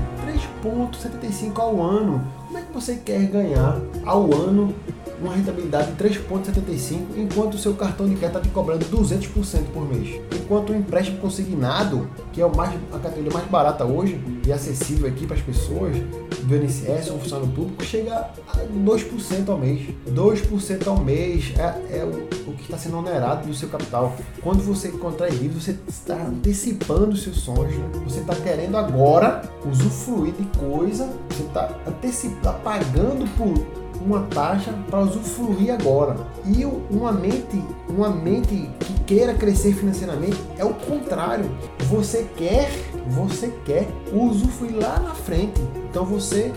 3,75 0.61 1.59
ao 1.59 1.81
ano. 1.81 2.21
Como 2.47 2.57
é 2.57 2.61
que 2.61 2.73
você 2.73 2.95
quer 2.95 3.25
ganhar 3.27 3.79
ao 4.05 4.33
ano 4.33 4.73
uma 5.21 5.33
rentabilidade 5.33 5.91
de 5.91 6.03
3,75 6.03 6.99
enquanto 7.17 7.53
o 7.53 7.57
seu 7.57 7.73
cartão 7.73 8.07
de 8.07 8.15
crédito 8.15 8.37
está 8.37 8.49
te 8.49 8.53
cobrando 8.53 8.85
200% 8.85 9.65
por 9.73 9.87
mês. 9.87 10.21
Enquanto 10.33 10.71
o 10.71 10.75
empréstimo 10.75 11.19
consignado, 11.19 12.09
que 12.33 12.41
é 12.41 12.45
o 12.45 12.55
mais, 12.55 12.73
a 12.93 12.99
categoria 12.99 13.31
mais 13.31 13.47
barata 13.47 13.85
hoje 13.85 14.19
e 14.45 14.51
acessível 14.51 15.07
aqui 15.07 15.25
para 15.25 15.35
as 15.35 15.41
pessoas, 15.41 15.95
do 16.43 16.55
INSS 16.55 17.09
ou 17.09 17.19
funcionário 17.19 17.51
público, 17.51 17.83
chega 17.83 18.15
a 18.15 18.57
2% 18.85 19.49
ao 19.49 19.57
mês. 19.57 19.89
2% 20.09 20.87
ao 20.87 20.99
mês 20.99 21.53
é, 21.57 21.99
é 21.99 22.03
o, 22.03 22.49
o, 22.49 22.53
que 22.53 22.63
está 22.63 22.77
sendo 22.77 22.97
onerado 22.97 23.47
do 23.47 23.53
seu 23.53 23.67
capital. 23.69 24.15
Quando 24.41 24.61
você 24.61 24.89
contrai 24.89 25.31
dívida, 25.31 25.59
você 25.59 25.75
está 25.87 26.15
antecipando 26.15 27.17
seus 27.17 27.37
sonhos. 27.37 27.73
Você 28.03 28.19
está 28.19 28.35
querendo 28.35 28.77
agora 28.77 29.41
usufruir 29.69 30.33
de 30.33 30.45
coisa, 30.57 31.09
você 31.29 31.43
está 31.43 31.75
antecipando, 31.87 32.41
tá 32.41 32.53
pagando 32.53 33.27
por 33.35 33.85
uma 34.05 34.21
taxa 34.27 34.71
para 34.89 35.01
usufruir 35.01 35.73
agora. 35.73 36.15
E 36.45 36.63
uma 36.65 37.11
mente, 37.11 37.61
uma 37.89 38.09
mente 38.09 38.69
que 38.79 38.93
queira 39.05 39.33
crescer 39.33 39.73
financeiramente 39.73 40.37
é 40.57 40.63
o 40.63 40.73
contrário. 40.73 41.49
Você 41.89 42.27
quer, 42.37 42.69
você 43.07 43.53
quer 43.65 43.87
usufruir 44.13 44.75
lá 44.75 44.99
na 44.99 45.13
frente. 45.13 45.61
Então 45.89 46.05
você 46.05 46.53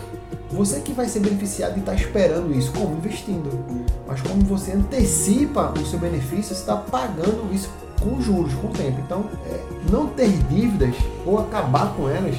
você 0.51 0.79
que 0.79 0.93
vai 0.93 1.07
ser 1.07 1.19
beneficiado 1.19 1.75
de 1.75 1.79
estar 1.81 1.93
esperando 1.93 2.51
isso, 2.57 2.71
como 2.71 2.97
investindo. 2.97 3.49
Mas 4.07 4.19
como 4.21 4.41
você 4.41 4.71
antecipa 4.71 5.71
o 5.79 5.85
seu 5.85 5.99
benefício, 5.99 6.55
você 6.55 6.61
está 6.61 6.75
pagando 6.75 7.53
isso 7.53 7.69
com 8.01 8.19
juros, 8.19 8.53
com 8.55 8.67
o 8.67 8.71
tempo. 8.71 8.99
Então, 8.99 9.25
é, 9.45 9.59
não 9.91 10.07
ter 10.07 10.31
dívidas 10.49 10.95
ou 11.25 11.37
acabar 11.37 11.93
com 11.95 12.09
elas 12.09 12.35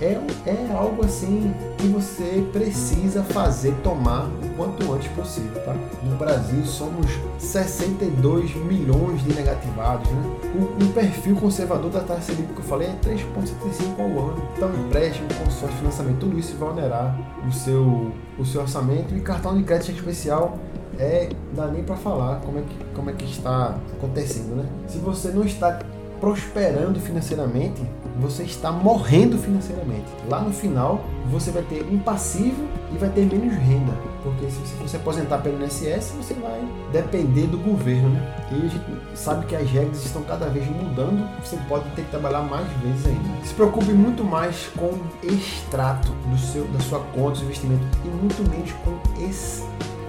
é, 0.00 0.20
é 0.46 0.72
algo 0.74 1.04
assim 1.04 1.54
que 1.78 1.86
você 1.88 2.44
precisa 2.52 3.22
fazer, 3.22 3.74
tomar 3.82 4.26
o 4.26 4.48
quanto 4.56 4.92
antes 4.92 5.08
possível, 5.12 5.62
tá? 5.64 5.74
No 6.02 6.16
Brasil 6.16 6.64
somos 6.64 7.06
62 7.38 8.54
milhões 8.56 9.22
de 9.22 9.34
negativados, 9.34 10.10
né? 10.10 10.22
O, 10.54 10.84
o 10.84 10.92
perfil 10.92 11.36
conservador 11.36 11.90
da 11.90 12.00
taxa 12.00 12.22
Selic 12.22 12.52
que 12.52 12.60
eu 12.60 12.64
falei 12.64 12.88
é 12.88 12.96
3,75 13.02 13.98
ao 13.98 14.06
ano. 14.06 14.48
Então, 14.56 14.70
empréstimo, 14.74 15.28
consórcio, 15.34 15.78
financiamento, 15.78 16.18
tudo 16.18 16.38
isso 16.38 16.56
vai 16.56 16.70
onerar 16.70 17.18
o 17.46 17.52
seu, 17.52 18.12
o 18.38 18.44
seu 18.44 18.62
orçamento 18.62 19.14
e 19.14 19.20
cartão 19.20 19.56
de 19.56 19.64
crédito 19.64 19.92
especial 19.92 20.58
é 20.98 21.28
dá 21.54 21.66
nem 21.66 21.82
para 21.82 21.96
falar 21.96 22.40
como 22.40 22.58
é 22.58 22.62
que 22.62 22.84
como 22.94 23.10
é 23.10 23.12
que 23.12 23.24
está 23.24 23.76
acontecendo, 23.96 24.54
né? 24.56 24.68
Se 24.86 24.98
você 24.98 25.30
não 25.30 25.44
está 25.44 25.80
prosperando 26.20 26.98
financeiramente, 27.00 27.82
você 28.18 28.44
está 28.44 28.70
morrendo 28.70 29.36
financeiramente. 29.38 30.06
Lá 30.28 30.40
no 30.40 30.52
final, 30.52 31.04
você 31.30 31.50
vai 31.50 31.62
ter 31.62 31.82
um 31.90 31.98
passivo 31.98 32.66
e 32.92 32.98
vai 32.98 33.10
ter 33.10 33.26
menos 33.26 33.52
renda. 33.54 33.92
Porque 34.22 34.46
se 34.50 34.58
você 34.58 34.88
se 34.88 34.96
aposentar 34.96 35.38
pelo 35.38 35.62
INSS, 35.62 36.14
você 36.16 36.34
vai 36.34 36.66
depender 36.92 37.46
do 37.46 37.58
governo, 37.58 38.10
né? 38.10 38.46
E 38.52 38.66
a 38.66 38.68
gente 38.68 38.84
sabe 39.14 39.46
que 39.46 39.56
as 39.56 39.68
regras 39.68 40.04
estão 40.04 40.22
cada 40.22 40.46
vez 40.46 40.66
mudando, 40.66 41.28
você 41.44 41.56
pode 41.68 41.84
ter 41.90 42.02
que 42.02 42.10
trabalhar 42.10 42.42
mais 42.42 42.66
vezes 42.82 43.06
ainda. 43.06 43.44
Se 43.44 43.52
preocupe 43.54 43.92
muito 43.92 44.24
mais 44.24 44.68
com 44.76 44.92
extrato 45.22 46.12
do 46.12 46.38
seu, 46.38 46.66
da 46.68 46.80
sua 46.80 47.00
conta, 47.00 47.32
do 47.32 47.36
seu 47.38 47.46
investimento, 47.46 47.84
e 48.04 48.08
muito 48.08 48.48
menos 48.48 48.72
com 48.84 48.98
esse 49.22 49.62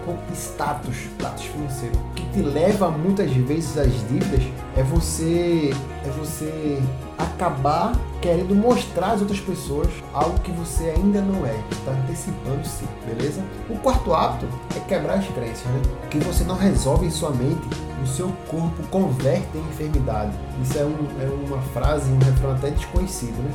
com 0.05 0.33
status, 0.33 0.95
status 1.17 1.45
financeiro. 1.45 1.97
O 1.97 2.13
que 2.13 2.23
te 2.29 2.41
leva 2.41 2.89
muitas 2.89 3.31
vezes 3.31 3.77
às 3.77 3.91
dívidas 4.07 4.43
é 4.75 4.83
você 4.83 5.73
é 6.05 6.09
você 6.11 6.81
acabar 7.17 7.93
querendo 8.21 8.55
mostrar 8.55 9.11
às 9.13 9.21
outras 9.21 9.39
pessoas 9.39 9.87
algo 10.13 10.39
que 10.39 10.51
você 10.51 10.85
ainda 10.95 11.21
não 11.21 11.45
é, 11.45 11.55
está 11.71 11.91
antecipando-se, 11.91 12.85
beleza? 13.05 13.41
O 13.69 13.77
quarto 13.77 14.13
hábito 14.13 14.47
é 14.75 14.79
quebrar 14.81 15.15
as 15.15 15.27
crenças, 15.27 15.65
né? 15.65 15.81
O 16.03 16.07
que 16.07 16.19
você 16.19 16.43
não 16.43 16.55
resolve 16.55 17.05
em 17.05 17.11
sua 17.11 17.31
mente, 17.31 17.67
o 18.03 18.07
seu 18.07 18.31
corpo 18.47 18.83
converte 18.89 19.57
em 19.57 19.61
enfermidade. 19.69 20.31
Isso 20.61 20.77
é, 20.77 20.83
um, 20.83 20.97
é 21.21 21.47
uma 21.47 21.61
frase, 21.73 22.11
um 22.11 22.19
refrão 22.19 22.51
até 22.51 22.69
desconhecido, 22.69 23.37
né? 23.41 23.51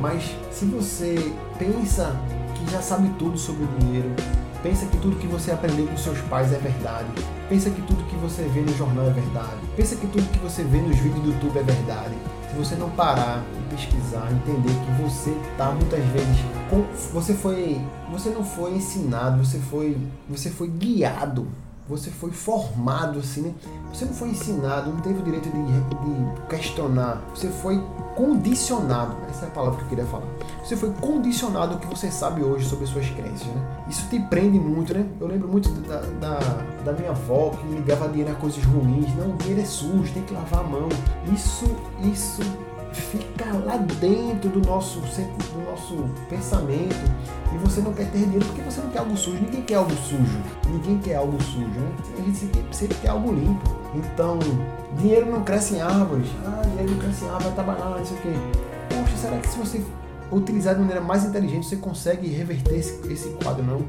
Mas 0.00 0.34
se 0.50 0.64
você 0.66 1.32
pensa 1.58 2.16
que 2.54 2.70
já 2.70 2.80
sabe 2.80 3.08
tudo 3.18 3.38
sobre 3.38 3.64
o 3.64 3.68
dinheiro, 3.78 4.10
Pensa 4.62 4.86
que 4.86 4.96
tudo 4.98 5.16
que 5.16 5.26
você 5.26 5.50
aprendeu 5.50 5.88
com 5.88 5.96
seus 5.96 6.20
pais 6.22 6.52
é 6.52 6.58
verdade. 6.58 7.08
Pensa 7.48 7.68
que 7.68 7.82
tudo 7.82 8.04
que 8.04 8.14
você 8.16 8.42
vê 8.44 8.60
no 8.60 8.72
jornal 8.76 9.06
é 9.08 9.12
verdade. 9.12 9.58
Pensa 9.76 9.96
que 9.96 10.06
tudo 10.06 10.22
que 10.30 10.38
você 10.38 10.62
vê 10.62 10.78
nos 10.78 10.96
vídeos 10.96 11.20
do 11.20 11.32
YouTube 11.32 11.58
é 11.58 11.62
verdade. 11.64 12.14
Se 12.48 12.56
você 12.56 12.76
não 12.76 12.88
parar 12.90 13.42
e 13.58 13.74
pesquisar, 13.74 14.30
entender 14.30 14.72
que 14.72 15.02
você 15.02 15.30
está 15.50 15.72
muitas 15.72 16.04
vezes 16.06 16.36
com, 16.70 16.84
você 17.12 17.34
foi, 17.34 17.80
você 18.10 18.30
não 18.30 18.44
foi 18.44 18.74
ensinado, 18.74 19.44
você 19.44 19.58
foi, 19.58 19.96
você 20.28 20.48
foi 20.48 20.68
guiado, 20.68 21.48
você 21.88 22.10
foi 22.10 22.30
formado 22.30 23.18
assim, 23.18 23.42
né? 23.42 23.54
Você 23.92 24.04
não 24.04 24.14
foi 24.14 24.28
ensinado, 24.28 24.90
não 24.90 25.00
teve 25.00 25.20
o 25.20 25.22
direito 25.22 25.48
de, 25.50 25.62
de 25.62 26.46
questionar. 26.48 27.20
Você 27.34 27.48
foi 27.48 27.82
condicionado. 28.14 29.16
Essa 29.28 29.46
é 29.46 29.48
a 29.48 29.50
palavra 29.50 29.78
que 29.78 29.84
eu 29.84 29.88
queria 29.88 30.06
falar. 30.06 30.26
Você 30.64 30.76
foi 30.76 30.90
condicionado 31.00 31.74
ao 31.74 31.80
que 31.80 31.86
você 31.86 32.10
sabe 32.10 32.42
hoje 32.42 32.66
sobre 32.66 32.86
suas 32.86 33.08
crenças, 33.10 33.46
né? 33.48 33.84
Isso 33.88 34.08
te 34.08 34.18
prende 34.20 34.58
muito, 34.58 34.94
né? 34.94 35.06
Eu 35.20 35.26
lembro 35.26 35.48
muito 35.48 35.68
da, 35.82 36.00
da, 36.20 36.38
da 36.84 36.92
minha 36.92 37.10
avó 37.10 37.50
que 37.50 37.66
ligava 37.66 38.08
dinheiro 38.08 38.30
a 38.30 38.34
coisas 38.36 38.62
ruins. 38.64 39.14
Não, 39.16 39.34
o 39.34 39.36
dinheiro 39.36 39.60
é 39.60 39.64
sujo, 39.64 40.12
tem 40.12 40.22
que 40.22 40.32
lavar 40.32 40.60
a 40.60 40.64
mão. 40.64 40.88
Isso, 41.34 41.66
isso 42.02 42.42
fica 43.00 43.44
lá 43.64 43.76
dentro 43.76 44.50
do 44.50 44.60
nosso, 44.60 45.00
do 45.00 45.70
nosso 45.70 46.08
pensamento 46.28 46.96
e 47.54 47.58
você 47.58 47.80
não 47.80 47.92
quer 47.92 48.10
ter 48.10 48.18
dinheiro 48.18 48.44
porque 48.46 48.62
você 48.62 48.80
não 48.80 48.90
quer 48.90 48.98
algo 49.00 49.16
sujo. 49.16 49.38
Ninguém 49.42 49.62
quer 49.62 49.74
algo 49.74 49.94
sujo. 49.96 50.42
Ninguém 50.68 50.98
quer 50.98 51.14
algo 51.16 51.42
sujo, 51.42 51.66
né? 51.66 51.92
A 52.18 52.22
gente 52.22 52.50
sempre 52.74 52.96
quer 52.98 53.08
algo 53.08 53.32
limpo. 53.32 53.82
Então, 53.94 54.38
dinheiro 54.96 55.30
não 55.30 55.42
cresce 55.42 55.74
em 55.74 55.80
árvores. 55.80 56.28
Ah, 56.46 56.62
dinheiro 56.66 56.92
não 56.92 56.98
cresce 56.98 57.24
em 57.24 57.28
árvore, 57.28 57.44
vai 57.44 57.52
trabalhar, 57.54 57.98
não 57.98 58.06
sei 58.06 58.16
o 58.16 58.20
quê. 58.20 58.32
Poxa, 58.88 59.16
será 59.16 59.38
que 59.38 59.48
se 59.48 59.58
você 59.58 59.84
utilizar 60.30 60.74
de 60.74 60.80
maneira 60.80 61.00
mais 61.00 61.24
inteligente 61.24 61.66
você 61.66 61.76
consegue 61.76 62.26
reverter 62.28 62.76
esse, 62.76 63.12
esse 63.12 63.28
quadro, 63.42 63.62
não? 63.62 63.82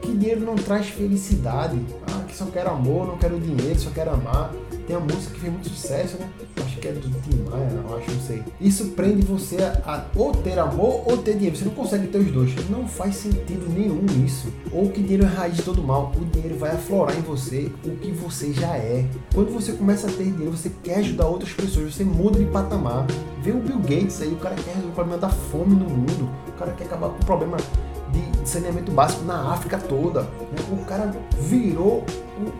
Que 0.00 0.12
dinheiro 0.12 0.40
não 0.40 0.54
traz 0.54 0.88
felicidade. 0.88 1.78
Ah, 2.10 2.24
que 2.26 2.34
só 2.34 2.46
quero 2.46 2.70
amor, 2.70 3.06
não 3.06 3.18
quero 3.18 3.38
dinheiro, 3.38 3.78
só 3.78 3.90
quero 3.90 4.12
amar. 4.12 4.50
Tem 4.90 4.96
uma 4.96 5.06
música 5.06 5.34
que 5.34 5.40
fez 5.40 5.52
muito 5.52 5.68
sucesso, 5.68 6.16
né? 6.18 6.28
Acho 6.64 6.78
que 6.78 6.88
é 6.88 6.90
do 6.90 7.00
Tim 7.00 7.48
Maia, 7.48 7.96
acho, 7.96 8.10
não 8.10 8.20
sei. 8.22 8.42
Isso 8.60 8.86
prende 8.86 9.24
você 9.24 9.62
a, 9.62 9.80
a, 9.86 10.04
ou 10.16 10.32
ter 10.32 10.58
amor 10.58 11.04
ou 11.06 11.16
ter 11.16 11.34
dinheiro. 11.34 11.56
Você 11.56 11.64
não 11.64 11.74
consegue 11.74 12.08
ter 12.08 12.18
os 12.18 12.32
dois. 12.32 12.68
Não 12.68 12.88
faz 12.88 13.14
sentido 13.14 13.72
nenhum 13.72 14.04
isso. 14.26 14.52
Ou 14.72 14.90
que 14.90 15.00
dinheiro 15.00 15.22
é 15.22 15.28
raiz 15.28 15.58
de 15.58 15.62
todo 15.62 15.80
mal. 15.80 16.10
O 16.20 16.24
dinheiro 16.24 16.58
vai 16.58 16.72
aflorar 16.72 17.16
em 17.16 17.20
você 17.20 17.70
o 17.84 17.90
que 17.90 18.10
você 18.10 18.52
já 18.52 18.76
é. 18.76 19.06
Quando 19.32 19.52
você 19.52 19.74
começa 19.74 20.08
a 20.08 20.10
ter 20.10 20.24
dinheiro, 20.24 20.50
você 20.50 20.72
quer 20.82 20.96
ajudar 20.96 21.28
outras 21.28 21.52
pessoas, 21.52 21.94
você 21.94 22.02
muda 22.02 22.40
de 22.40 22.46
patamar. 22.46 23.06
Vê 23.44 23.52
o 23.52 23.60
Bill 23.60 23.78
Gates 23.78 24.20
aí, 24.20 24.32
o 24.32 24.38
cara 24.38 24.56
quer 24.56 24.74
resolver 24.74 24.88
o 24.88 24.94
problema 24.94 25.18
da 25.20 25.28
fome 25.28 25.76
no 25.76 25.88
mundo. 25.88 26.28
O 26.48 26.52
cara 26.58 26.72
quer 26.72 26.86
acabar 26.86 27.10
com 27.10 27.22
o 27.22 27.24
problema 27.24 27.58
de 28.12 28.48
saneamento 28.48 28.90
básico 28.92 29.24
na 29.24 29.52
África 29.52 29.78
toda. 29.78 30.26
O 30.70 30.84
cara 30.84 31.14
virou 31.38 32.04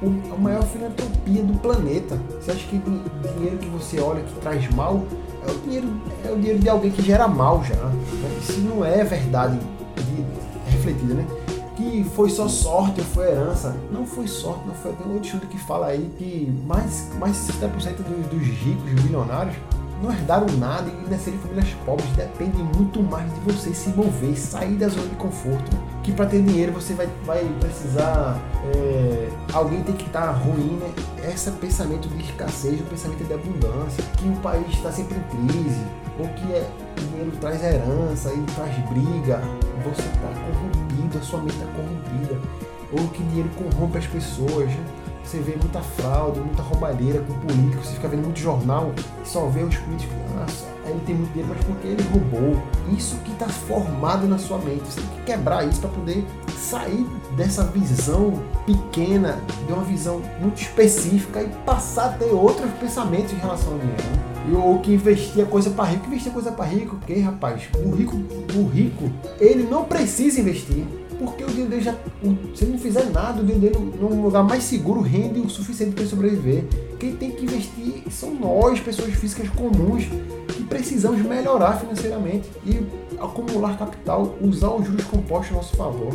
o, 0.03 0.07
o, 0.07 0.35
a 0.35 0.37
maior 0.37 0.63
filantropia 0.65 1.43
do 1.43 1.59
planeta. 1.59 2.19
Você 2.41 2.53
acha 2.53 2.67
que 2.67 2.77
o 2.77 3.29
dinheiro 3.35 3.59
que 3.59 3.69
você 3.69 4.01
olha 4.01 4.23
que 4.23 4.35
traz 4.41 4.69
mal 4.75 5.05
é 5.47 5.51
o 5.51 5.59
dinheiro, 5.61 5.89
é 6.25 6.31
o 6.31 6.37
dinheiro 6.37 6.59
de 6.59 6.69
alguém 6.69 6.91
que 6.91 7.03
gera 7.03 7.27
mal 7.27 7.65
já. 7.65 7.77
Né? 7.77 8.39
Isso 8.41 8.61
não 8.61 8.85
é 8.85 9.03
verdade 9.05 9.59
de, 9.97 10.71
refletida, 10.71 11.15
né? 11.15 11.27
Que 11.77 12.05
foi 12.15 12.29
só 12.29 12.47
sorte 12.47 13.01
ou 13.01 13.07
foi 13.07 13.29
herança. 13.29 13.75
Não 13.91 14.07
foi 14.07 14.27
sorte, 14.27 14.67
não 14.67 14.75
foi. 14.75 14.93
Tem 14.93 15.11
outro 15.13 15.27
estudo 15.27 15.47
que 15.47 15.59
fala 15.59 15.87
aí 15.87 16.11
que 16.19 16.53
mais, 16.67 17.09
mais 17.19 17.47
de 17.47 17.53
60% 17.55 17.97
dos, 17.97 18.27
dos 18.27 18.47
ricos, 18.47 19.03
bilionários, 19.03 19.57
não 20.03 20.11
herdaram 20.11 20.47
nada 20.59 20.89
e 20.89 21.11
nasceram 21.11 21.37
em 21.37 21.41
famílias 21.41 21.69
pobres. 21.85 22.09
Depende 22.13 22.63
muito 22.63 23.03
mais 23.03 23.33
de 23.35 23.41
você 23.41 23.75
se 23.75 23.91
mover, 23.91 24.37
sair 24.37 24.77
da 24.77 24.89
zona 24.89 25.07
de 25.09 25.17
conforto. 25.17 25.77
Que 26.03 26.13
para 26.13 26.27
ter 26.27 26.43
dinheiro 26.43 26.73
você 26.73 26.95
vai, 26.95 27.09
vai 27.25 27.45
precisar. 27.61 28.41
É, 28.75 29.29
alguém 29.53 29.83
tem 29.83 29.95
que 29.95 30.07
estar 30.07 30.23
tá 30.23 30.31
ruim, 30.31 30.79
né? 30.81 30.93
Esse 31.33 31.51
pensamento 31.53 32.09
de 32.09 32.25
escassez, 32.25 32.81
o 32.81 32.85
pensamento 32.85 33.25
de 33.25 33.35
abundância, 33.35 34.03
que 34.17 34.29
o 34.29 34.37
país 34.37 34.67
está 34.69 34.91
sempre 34.91 35.17
em 35.19 35.49
crise, 35.49 35.85
ou 36.19 36.27
que 36.29 36.53
é, 36.53 36.71
o 36.97 37.01
dinheiro 37.01 37.33
traz 37.41 37.63
herança 37.63 38.33
e 38.33 38.43
traz 38.55 38.75
briga, 38.89 39.43
você 39.85 40.03
está 40.03 40.29
corrompido, 40.29 41.19
a 41.19 41.23
sua 41.23 41.41
mente 41.41 41.55
está 41.55 41.67
corrompida, 41.67 42.41
ou 42.93 43.09
que 43.09 43.23
dinheiro 43.25 43.51
corrompe 43.51 43.99
as 43.99 44.07
pessoas. 44.07 44.67
Né? 44.71 45.00
Você 45.25 45.39
vê 45.39 45.57
muita 45.57 45.81
fraude, 45.81 46.41
muita 46.41 46.63
roubalheira 46.63 47.21
com 47.21 47.35
políticos, 47.35 47.87
você 47.87 47.95
fica 47.95 48.09
vendo 48.09 48.25
muito 48.25 48.41
jornal 48.41 48.93
e 49.25 49.29
só 49.29 49.47
vê 49.47 49.63
os 49.63 49.77
políticos, 49.77 50.17
nossa, 50.35 50.67
ele 50.87 51.01
tem 51.07 51.15
muito 51.15 51.33
dinheiro, 51.33 51.55
mas 51.55 51.65
porque 51.65 51.87
ele 51.87 52.03
roubou. 52.05 52.63
Isso 52.97 53.17
que 53.19 53.33
está 53.33 53.47
formado 53.47 54.27
na 54.27 54.39
sua 54.39 54.59
mente. 54.59 54.83
Você 54.85 55.01
tem 55.01 55.11
que 55.11 55.23
quebrar 55.23 55.67
isso 55.67 55.81
para 55.81 55.91
poder 55.91 56.27
sair 56.57 57.07
dessa 57.37 57.65
visão 57.65 58.43
pequena, 58.67 59.41
de 59.67 59.73
uma 59.73 59.85
visão 59.85 60.21
muito 60.41 60.61
específica 60.61 61.43
e 61.43 61.49
passar 61.65 62.07
a 62.07 62.09
ter 62.11 62.33
outros 62.33 62.71
pensamentos 62.81 63.33
em 63.33 63.37
relação 63.37 63.73
ao 63.73 63.79
dinheiro. 63.79 64.03
Né? 64.03 64.31
E 64.51 64.55
o 64.55 64.79
que 64.79 64.95
investia 64.95 65.45
coisa 65.45 65.71
para 65.71 65.85
rico, 65.85 66.07
investia 66.07 66.33
coisa 66.33 66.51
para 66.51 66.65
rico, 66.65 66.97
porque 66.97 67.21
rapaz, 67.21 67.69
o 67.85 67.91
rico, 67.95 68.17
o 68.57 68.67
rico, 68.67 69.11
ele 69.39 69.65
não 69.65 69.85
precisa 69.85 70.41
investir 70.41 70.87
porque 71.21 71.45
o 71.45 71.49
dinheiro 71.49 71.81
já. 71.81 71.95
Se 72.55 72.65
ele 72.65 72.73
não 72.73 72.79
fizer 72.79 73.05
nada, 73.11 73.43
o 73.43 73.45
dele 73.45 73.77
num 74.01 74.23
lugar 74.23 74.43
mais 74.43 74.65
seguro 74.65 75.03
rende 75.03 75.39
o 75.39 75.51
suficiente 75.51 75.93
para 75.93 76.01
ele 76.01 76.11
sobreviver. 76.11 76.65
Quem 76.99 77.15
tem 77.15 77.31
que 77.31 77.45
investir 77.45 78.03
são 78.11 78.35
nós, 78.35 78.81
pessoas 78.81 79.13
físicas 79.15 79.51
comuns, 79.51 80.05
que 80.49 80.65
precisamos 80.65 81.21
melhorar 81.21 81.79
financeiramente 81.79 82.49
e 82.65 82.83
acumular 83.21 83.77
capital, 83.77 84.35
usar 84.41 84.71
os 84.71 84.87
juros 84.87 85.05
compostos 85.05 85.53
a 85.53 85.57
nosso 85.57 85.77
favor. 85.77 86.15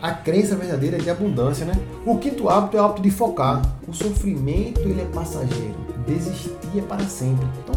A 0.00 0.12
crença 0.12 0.54
verdadeira 0.54 0.96
é 0.96 1.00
de 1.00 1.10
abundância, 1.10 1.66
né? 1.66 1.74
O 2.06 2.16
quinto 2.18 2.48
hábito 2.48 2.76
é 2.76 2.80
o 2.80 2.84
hábito 2.84 3.02
de 3.02 3.10
focar. 3.10 3.60
O 3.86 3.92
sofrimento 3.92 4.80
ele 4.80 5.00
é 5.00 5.04
passageiro. 5.06 5.74
Desistir 6.06 6.52
é 6.76 6.80
para 6.80 7.04
sempre. 7.04 7.46
Então 7.62 7.74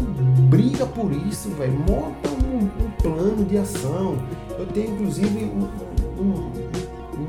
briga 0.48 0.86
por 0.86 1.10
isso, 1.12 1.48
velho. 1.50 1.72
Monta 1.72 2.28
um, 2.28 2.64
um, 2.84 2.90
plano 3.00 3.44
de 3.44 3.58
ação. 3.58 4.16
Eu 4.58 4.66
tenho 4.66 4.92
inclusive 4.94 5.44
um, 5.44 5.68
um, 6.18 6.50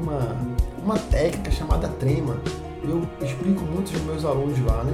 uma, 0.02 0.36
uma 0.84 0.97
técnica 0.97 1.52
chamada 1.52 1.88
trema. 1.88 2.38
Eu 2.84 3.02
explico 3.21 3.63
muito 3.63 3.93
aos 3.93 4.02
meus 4.04 4.26
alunos 4.26 4.60
lá, 4.65 4.84
né? 4.84 4.93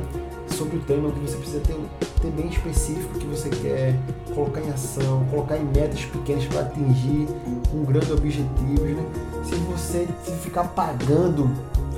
Sobre 0.49 0.77
o 0.77 0.79
tema 0.81 1.11
que 1.11 1.19
você 1.19 1.37
precisa 1.37 1.59
ter, 1.61 1.75
ter 2.21 2.31
bem 2.31 2.47
específico 2.47 3.19
que 3.19 3.25
você 3.25 3.49
quer 3.49 3.95
colocar 4.33 4.61
em 4.61 4.69
ação, 4.69 5.25
colocar 5.29 5.57
em 5.57 5.65
metas 5.65 6.03
pequenas 6.05 6.45
para 6.45 6.61
atingir 6.61 7.27
um 7.73 7.83
grande 7.83 8.11
objetivo, 8.11 8.83
né? 8.83 9.05
Se 9.43 9.55
você 9.55 10.07
se 10.23 10.31
ficar 10.37 10.65
pagando, 10.69 11.49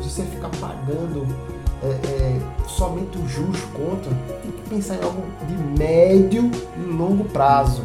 se 0.01 0.09
você 0.09 0.23
ficar 0.23 0.49
pagando 0.59 1.25
é, 1.83 1.87
é, 1.87 2.41
somente 2.67 3.17
os 3.17 3.29
juros 3.29 3.59
conta, 3.73 4.09
tem 4.41 4.51
que 4.51 4.69
pensar 4.69 4.95
em 4.95 5.03
algo 5.03 5.23
de 5.47 5.79
médio 5.79 6.49
e 6.77 6.81
longo 6.81 7.25
prazo. 7.25 7.83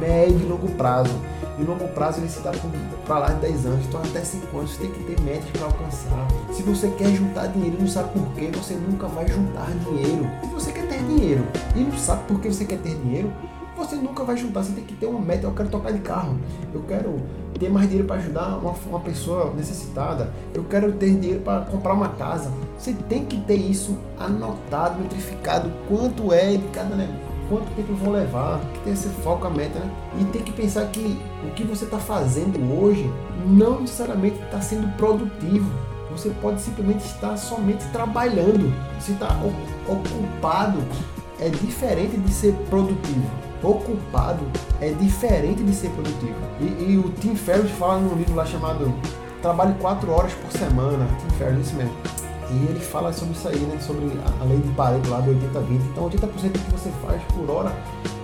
Médio 0.00 0.40
e 0.40 0.48
longo 0.48 0.68
prazo 0.72 1.14
e 1.58 1.62
o 1.62 1.66
longo 1.66 1.88
prazo 1.88 2.20
ele 2.20 2.28
se 2.28 2.40
dá 2.40 2.52
para 3.06 3.18
lá 3.18 3.28
de 3.28 3.40
10 3.40 3.66
anos. 3.66 3.86
Então 3.86 4.00
até 4.00 4.20
5 4.20 4.58
anos 4.58 4.72
você 4.72 4.82
tem 4.82 4.90
que 4.90 5.04
ter 5.04 5.20
metas 5.22 5.50
para 5.50 5.64
alcançar. 5.64 6.28
Se 6.52 6.62
você 6.62 6.88
quer 6.88 7.08
juntar 7.14 7.46
dinheiro 7.46 7.76
e 7.78 7.82
não 7.82 7.88
sabe 7.88 8.10
por 8.12 8.26
quê, 8.34 8.50
você 8.54 8.74
nunca 8.74 9.06
vai 9.08 9.26
juntar 9.26 9.70
dinheiro. 9.84 10.28
Se 10.42 10.50
você 10.50 10.72
quer 10.72 10.86
ter 10.88 11.02
dinheiro 11.04 11.44
e 11.74 11.80
não 11.80 11.96
sabe 11.96 12.24
por 12.26 12.40
que 12.40 12.48
você 12.48 12.64
quer 12.64 12.78
ter 12.78 12.94
dinheiro, 12.96 13.32
você 13.76 13.96
nunca 13.96 14.24
vai 14.24 14.36
juntar. 14.36 14.62
Você 14.62 14.72
tem 14.72 14.84
que 14.84 14.94
ter 14.94 15.06
uma 15.06 15.20
meta. 15.20 15.46
Eu 15.46 15.52
quero 15.52 15.68
tocar 15.68 15.92
de 15.92 16.00
carro. 16.00 16.38
Eu 16.74 16.82
quero 16.82 17.16
ter 17.58 17.70
mais 17.70 17.86
dinheiro 17.86 18.06
para 18.06 18.16
ajudar 18.16 18.58
uma, 18.58 18.74
uma 18.86 19.00
pessoa 19.00 19.52
necessitada. 19.54 20.32
Eu 20.54 20.64
quero 20.64 20.92
ter 20.92 21.14
dinheiro 21.14 21.40
para 21.40 21.62
comprar 21.62 21.94
uma 21.94 22.10
casa. 22.10 22.50
Você 22.78 22.92
tem 23.08 23.24
que 23.24 23.38
ter 23.40 23.56
isso 23.56 23.96
anotado, 24.18 25.00
metrificado, 25.00 25.70
quanto 25.88 26.32
é 26.32 26.52
de 26.52 26.68
cada 26.68 26.94
negócio 26.94 27.36
quanto 27.48 27.72
tempo 27.74 27.92
eu 27.92 27.96
vou 27.96 28.12
levar, 28.12 28.60
que 28.72 28.80
tem 28.80 28.92
esse 28.92 29.08
foco, 29.08 29.46
a 29.46 29.50
meta, 29.50 29.78
né? 29.78 29.90
E 30.20 30.24
tem 30.26 30.42
que 30.42 30.52
pensar 30.52 30.86
que 30.86 31.18
o 31.46 31.50
que 31.52 31.64
você 31.64 31.84
está 31.84 31.98
fazendo 31.98 32.58
hoje 32.80 33.10
não 33.46 33.80
necessariamente 33.80 34.40
está 34.42 34.60
sendo 34.60 34.88
produtivo. 34.96 35.70
Você 36.10 36.30
pode 36.40 36.60
simplesmente 36.60 37.04
estar 37.04 37.36
somente 37.36 37.84
trabalhando. 37.92 38.72
Você 38.98 39.12
está 39.12 39.28
ocupado 39.86 40.82
é 41.38 41.48
diferente 41.50 42.16
de 42.16 42.32
ser 42.32 42.52
produtivo. 42.70 43.30
Ocupado 43.62 44.44
é 44.80 44.90
diferente 44.92 45.62
de 45.62 45.74
ser 45.74 45.90
produtivo. 45.90 46.34
E, 46.60 46.92
e 46.92 46.98
o 46.98 47.10
Tim 47.20 47.34
Ferriss 47.34 47.70
fala 47.72 47.98
num 47.98 48.16
livro 48.16 48.34
lá 48.34 48.46
chamado 48.46 48.94
Trabalhe 49.42 49.74
4 49.80 50.10
horas 50.10 50.32
por 50.32 50.50
semana. 50.52 51.06
Tim 51.20 51.36
Ferriss, 51.36 51.66
isso 51.66 51.76
mesmo 51.76 52.25
e 52.50 52.70
ele 52.70 52.80
fala 52.80 53.12
sobre 53.12 53.34
isso 53.34 53.48
aí, 53.48 53.58
né? 53.58 53.78
Sobre 53.80 54.04
a 54.40 54.44
lei 54.44 54.58
de 54.58 54.68
Pareto 54.70 55.10
lá 55.10 55.20
do 55.20 55.32
80-20. 55.32 55.80
Então 55.92 56.08
80% 56.08 56.52
do 56.52 56.58
que 56.58 56.72
você 56.72 56.90
faz 57.04 57.22
por 57.24 57.50
hora 57.50 57.72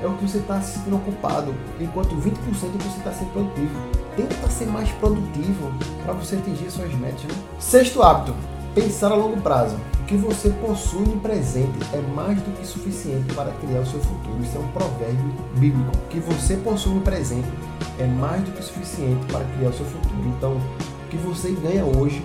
é 0.03 0.07
o 0.07 0.15
que 0.15 0.29
você 0.29 0.39
está 0.39 0.61
se 0.61 0.79
sentindo 0.79 0.97
ocupado, 0.97 1.55
enquanto 1.81 2.15
20% 2.17 2.27
é 2.27 2.67
o 2.67 2.71
que 2.71 2.89
você 2.89 2.99
está 2.99 3.13
sendo 3.13 3.33
produtivo. 3.33 3.81
Tenta 4.17 4.49
ser 4.49 4.67
mais 4.67 4.91
produtivo 4.93 5.73
para 6.05 6.13
você 6.13 6.37
atingir 6.37 6.71
suas 6.71 6.93
metas. 6.95 7.23
Né? 7.23 7.35
Sexto 7.59 8.03
hábito, 8.03 8.35
pensar 8.75 9.13
a 9.13 9.15
longo 9.15 9.41
prazo. 9.41 9.77
O 10.01 10.05
que 10.05 10.17
você 10.17 10.51
possui 10.51 11.07
no 11.07 11.21
presente 11.21 11.79
é 11.93 12.01
mais 12.15 12.37
do 12.43 12.51
que 12.57 12.67
suficiente 12.67 13.33
para 13.35 13.51
criar 13.53 13.81
o 13.81 13.87
seu 13.87 14.01
futuro. 14.01 14.43
Isso 14.43 14.57
é 14.57 14.61
um 14.61 14.69
provérbio 14.69 15.33
bíblico. 15.57 15.91
O 15.97 16.09
que 16.09 16.19
você 16.19 16.57
possui 16.57 16.95
no 16.95 17.01
presente 17.01 17.49
é 17.99 18.07
mais 18.07 18.43
do 18.43 18.51
que 18.53 18.63
suficiente 18.63 19.25
para 19.33 19.45
criar 19.57 19.71
o 19.71 19.73
seu 19.73 19.87
futuro. 19.87 20.29
Então, 20.37 20.57
o 20.57 21.09
que 21.09 21.17
você 21.17 21.53
ganha 21.53 21.85
hoje 21.85 22.23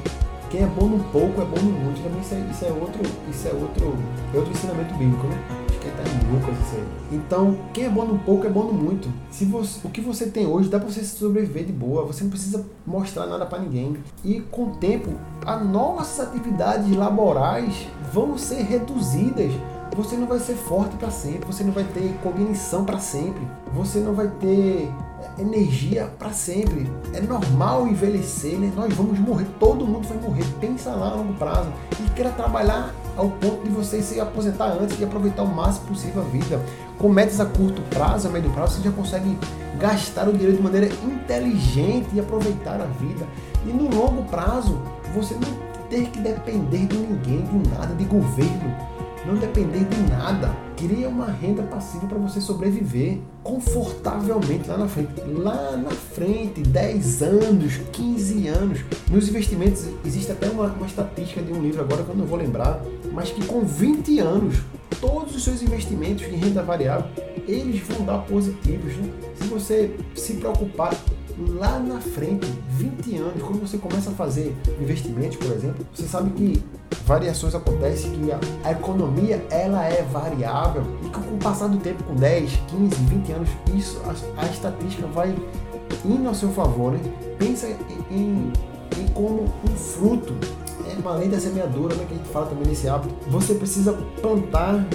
quem 0.50 0.64
é 0.64 0.68
bom 0.68 0.88
no 0.88 1.04
pouco 1.06 1.42
é 1.42 1.46
bom 1.46 1.62
no 1.62 1.72
muito. 1.72 2.02
Também 2.02 2.22
isso 2.22 2.34
é, 2.34 2.40
isso 2.52 2.66
é 2.66 2.72
outro, 2.72 3.02
isso 3.30 3.48
é 3.48 3.52
outro, 3.52 3.98
é 4.34 4.38
outro 4.38 4.52
ensinamento 4.52 4.94
bíblico, 4.96 5.28
né? 5.28 5.38
Acho 5.68 5.80
que 5.80 5.88
está 5.88 6.04
em 6.04 6.34
Lucas 6.34 6.58
isso 6.66 6.76
aí. 6.76 6.88
Então, 7.12 7.58
quem 7.74 7.86
é 7.86 7.90
bom 7.90 8.06
no 8.06 8.20
pouco 8.20 8.46
é 8.46 8.50
bom 8.50 8.64
no 8.64 8.74
muito. 8.74 9.10
Se 9.30 9.46
você, 9.46 9.86
o 9.86 9.90
que 9.90 10.02
você 10.02 10.28
tem 10.28 10.46
hoje 10.46 10.70
dá 10.70 10.80
para 10.80 10.90
você 10.90 11.04
sobreviver 11.04 11.66
de 11.66 11.74
boa. 11.74 12.06
Você 12.06 12.24
não 12.24 12.32
precisa 12.32 12.66
mostrar 12.86 13.26
nada 13.26 13.46
para 13.46 13.60
ninguém. 13.60 13.98
E 14.24 14.40
com 14.40 14.64
o 14.66 14.76
tempo, 14.78 15.12
as 15.46 15.66
nossas 15.66 16.28
atividades 16.28 16.96
laborais 16.96 17.88
vão 18.14 18.38
ser 18.38 18.64
reduzidas 18.64 19.52
você 19.98 20.16
não 20.16 20.28
vai 20.28 20.40
ser 20.40 20.54
forte 20.54 20.96
para 20.96 21.10
sempre, 21.10 21.48
você 21.48 21.64
não 21.64 21.72
vai 21.72 21.84
ter 21.84 22.16
cognição 22.22 22.86
para 22.86 23.00
sempre, 23.00 23.42
você 23.74 23.98
não 24.00 24.14
vai 24.14 24.28
ter 24.28 24.94
é, 25.20 25.42
energia 25.42 26.08
para 26.20 26.30
sempre. 26.30 26.88
É 27.14 27.20
normal 27.20 27.88
envelhecer, 27.88 28.60
né? 28.60 28.72
Nós 28.76 28.94
vamos 28.94 29.18
morrer, 29.18 29.48
todo 29.60 29.88
mundo 29.88 30.08
vai 30.08 30.18
morrer. 30.20 30.46
Pensa 30.62 30.92
lá 30.92 31.10
a 31.10 31.16
longo 31.16 31.34
prazo 31.34 31.74
e 32.00 32.10
queira 32.12 32.30
trabalhar 32.30 32.94
ao 33.16 33.32
ponto 33.32 33.64
de 33.64 33.72
você 33.72 34.00
se 34.04 34.20
aposentar 34.20 34.68
antes 34.68 35.00
e 35.00 35.04
aproveitar 35.04 35.42
o 35.42 35.48
máximo 35.48 35.88
possível 35.88 36.22
a 36.22 36.26
vida. 36.26 36.62
Com 37.00 37.10
metas 37.10 37.40
a 37.40 37.46
curto 37.46 37.82
prazo, 37.90 38.28
a 38.28 38.32
médio 38.32 38.52
prazo, 38.52 38.78
você 38.78 38.84
já 38.84 38.92
consegue 38.92 39.36
gastar 39.80 40.30
o 40.30 40.32
dinheiro 40.32 40.56
de 40.56 40.62
maneira 40.62 40.88
inteligente 41.04 42.10
e 42.14 42.20
aproveitar 42.20 42.80
a 42.80 42.86
vida. 42.86 43.26
E 43.66 43.70
no 43.70 43.90
longo 43.90 44.24
prazo, 44.30 44.80
você 45.16 45.34
não 45.34 45.68
ter 45.90 46.08
que 46.10 46.20
depender 46.20 46.86
de 46.86 46.98
ninguém, 46.98 47.42
de 47.42 47.70
nada, 47.70 47.96
de 47.96 48.04
governo, 48.04 48.76
não 49.28 49.36
depender 49.36 49.84
de 49.84 50.02
nada. 50.10 50.56
Cria 50.78 51.10
uma 51.10 51.26
renda 51.26 51.62
passiva 51.64 52.08
para 52.08 52.18
você 52.18 52.40
sobreviver 52.40 53.20
confortavelmente 53.44 54.70
lá 54.70 54.78
na 54.78 54.88
frente. 54.88 55.22
Lá 55.36 55.76
na 55.76 55.90
frente, 55.90 56.62
10 56.62 57.22
anos, 57.22 57.78
15 57.92 58.48
anos. 58.48 58.80
Nos 59.12 59.28
investimentos, 59.28 59.86
existe 60.06 60.32
até 60.32 60.48
uma, 60.50 60.68
uma 60.68 60.88
estatística 60.88 61.42
de 61.42 61.52
um 61.52 61.62
livro 61.62 61.82
agora 61.82 62.04
que 62.04 62.10
eu 62.10 62.16
não 62.16 62.26
vou 62.26 62.38
lembrar, 62.38 62.82
mas 63.12 63.30
que 63.30 63.46
com 63.46 63.62
20 63.62 64.20
anos, 64.20 64.60
todos 65.02 65.36
os 65.36 65.44
seus 65.44 65.62
investimentos 65.62 66.24
em 66.26 66.38
renda 66.38 66.64
variável, 66.64 67.10
eles 67.48 67.82
vão 67.82 68.06
dar 68.06 68.20
positivos. 68.20 68.96
Né? 68.96 69.10
Se 69.36 69.44
você 69.48 69.96
se 70.16 70.34
preocupar 70.34 70.94
lá 71.38 71.80
na 71.80 72.00
frente, 72.00 72.48
20 72.70 73.16
anos, 73.18 73.44
quando 73.44 73.62
você 73.62 73.78
começa 73.78 74.10
a 74.10 74.14
fazer 74.14 74.56
investimentos, 74.80 75.38
por 75.38 75.52
exemplo, 75.52 75.86
você 75.94 76.08
sabe 76.08 76.32
que 76.32 76.64
variações 77.06 77.54
acontecem, 77.54 78.12
que 78.12 78.32
a, 78.32 78.40
a 78.64 78.72
economia 78.72 79.46
ela 79.50 79.86
é 79.86 80.02
variável 80.04 80.84
e 81.04 81.10
que 81.10 81.20
com 81.20 81.36
o 81.36 81.38
passar 81.38 81.68
do 81.68 81.78
tempo, 81.78 82.04
com 82.04 82.16
10, 82.16 82.52
15, 82.68 82.96
20 82.96 83.32
anos, 83.34 83.50
isso 83.76 84.02
a, 84.06 84.42
a 84.42 84.46
estatística 84.48 85.08
vai 85.08 85.36
indo 86.04 86.28
ao 86.28 86.34
seu 86.34 86.50
favor. 86.50 86.94
Né? 86.94 87.00
Pensa 87.38 87.68
em, 88.10 88.52
em 88.98 89.08
como 89.14 89.44
um 89.44 89.76
fruto 89.76 90.34
é 90.90 91.00
uma 91.00 91.16
lei 91.16 91.28
da 91.28 91.40
semeadura, 91.40 91.96
né, 91.96 92.06
que 92.08 92.14
a 92.14 92.18
gente 92.18 92.30
fala 92.30 92.46
também 92.46 92.68
nesse 92.68 92.88
hábito. 92.88 93.14
Você 93.30 93.54
precisa 93.56 93.94
plantar, 94.22 94.86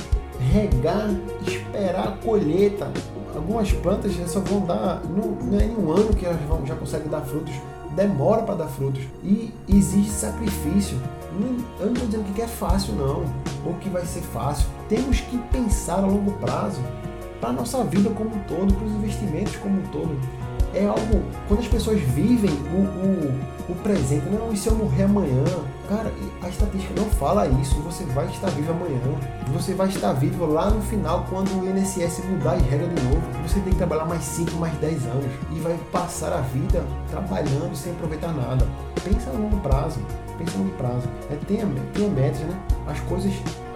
regar, 0.52 1.10
esperar 1.46 2.08
a 2.08 2.12
colheita 2.12 2.90
algumas 3.34 3.72
plantas 3.72 4.12
só 4.30 4.40
vão 4.40 4.60
dar, 4.60 5.02
não, 5.04 5.30
não 5.30 5.58
é 5.58 5.64
em 5.64 5.76
um 5.76 5.92
ano 5.92 6.14
que 6.14 6.24
elas 6.24 6.40
vão, 6.42 6.64
já 6.66 6.74
conseguem 6.74 7.08
dar 7.08 7.20
frutos, 7.22 7.52
demora 7.94 8.42
para 8.42 8.56
dar 8.56 8.68
frutos. 8.68 9.02
E 9.22 9.52
existe 9.68 10.10
sacrifício. 10.10 10.98
eu 11.80 11.86
não 11.86 11.92
estou 11.92 12.08
dizendo 12.08 12.34
que 12.34 12.42
é 12.42 12.48
fácil, 12.48 12.94
não, 12.94 13.24
ou 13.64 13.74
que 13.80 13.88
vai 13.88 14.04
ser 14.04 14.22
fácil. 14.22 14.66
Temos 14.88 15.20
que 15.20 15.38
pensar 15.50 15.98
a 15.98 16.06
longo 16.06 16.32
prazo 16.32 16.80
para 17.40 17.50
a 17.50 17.52
nossa 17.52 17.82
vida 17.84 18.10
como 18.10 18.30
um 18.30 18.38
todo, 18.40 18.72
para 18.74 18.86
os 18.86 18.92
investimentos 18.92 19.56
como 19.56 19.80
um 19.80 19.86
todo 19.86 20.41
é 20.74 20.86
algo. 20.86 21.22
Quando 21.48 21.60
as 21.60 21.68
pessoas 21.68 22.00
vivem 22.00 22.50
o, 22.50 23.70
o, 23.70 23.72
o 23.72 23.74
presente, 23.82 24.24
não, 24.26 24.52
e 24.52 24.56
se 24.56 24.68
eu 24.68 24.74
morrer 24.74 25.04
amanhã? 25.04 25.44
Cara, 25.88 26.12
a 26.42 26.48
estatística 26.48 26.94
não 26.98 27.08
fala 27.10 27.46
isso. 27.46 27.74
Você 27.82 28.04
vai 28.04 28.26
estar 28.26 28.48
vivo 28.50 28.72
amanhã. 28.72 29.00
Você 29.52 29.74
vai 29.74 29.88
estar 29.88 30.12
vivo 30.14 30.46
lá 30.46 30.70
no 30.70 30.80
final, 30.82 31.26
quando 31.28 31.50
o 31.60 31.68
INSS 31.68 32.24
mudar 32.24 32.54
as 32.54 32.62
regras 32.62 32.88
de 32.94 33.02
novo. 33.02 33.22
Você 33.46 33.60
tem 33.60 33.72
que 33.72 33.78
trabalhar 33.78 34.06
mais 34.06 34.22
5, 34.24 34.52
mais 34.56 34.74
10 34.78 35.06
anos. 35.06 35.32
E 35.50 35.60
vai 35.60 35.78
passar 35.90 36.32
a 36.32 36.40
vida 36.40 36.84
trabalhando 37.10 37.76
sem 37.76 37.92
aproveitar 37.92 38.32
nada. 38.32 38.66
Pensa 39.04 39.30
a 39.30 39.32
longo 39.34 39.58
prazo. 39.60 40.00
Pensa 40.38 40.56
a 40.56 40.58
longo 40.58 40.74
prazo. 40.76 41.08
É, 41.30 41.36
tenha, 41.46 41.66
tenha 41.92 42.08
metas, 42.08 42.40
né? 42.40 42.58
As 42.86 42.98
coisas 43.00 43.32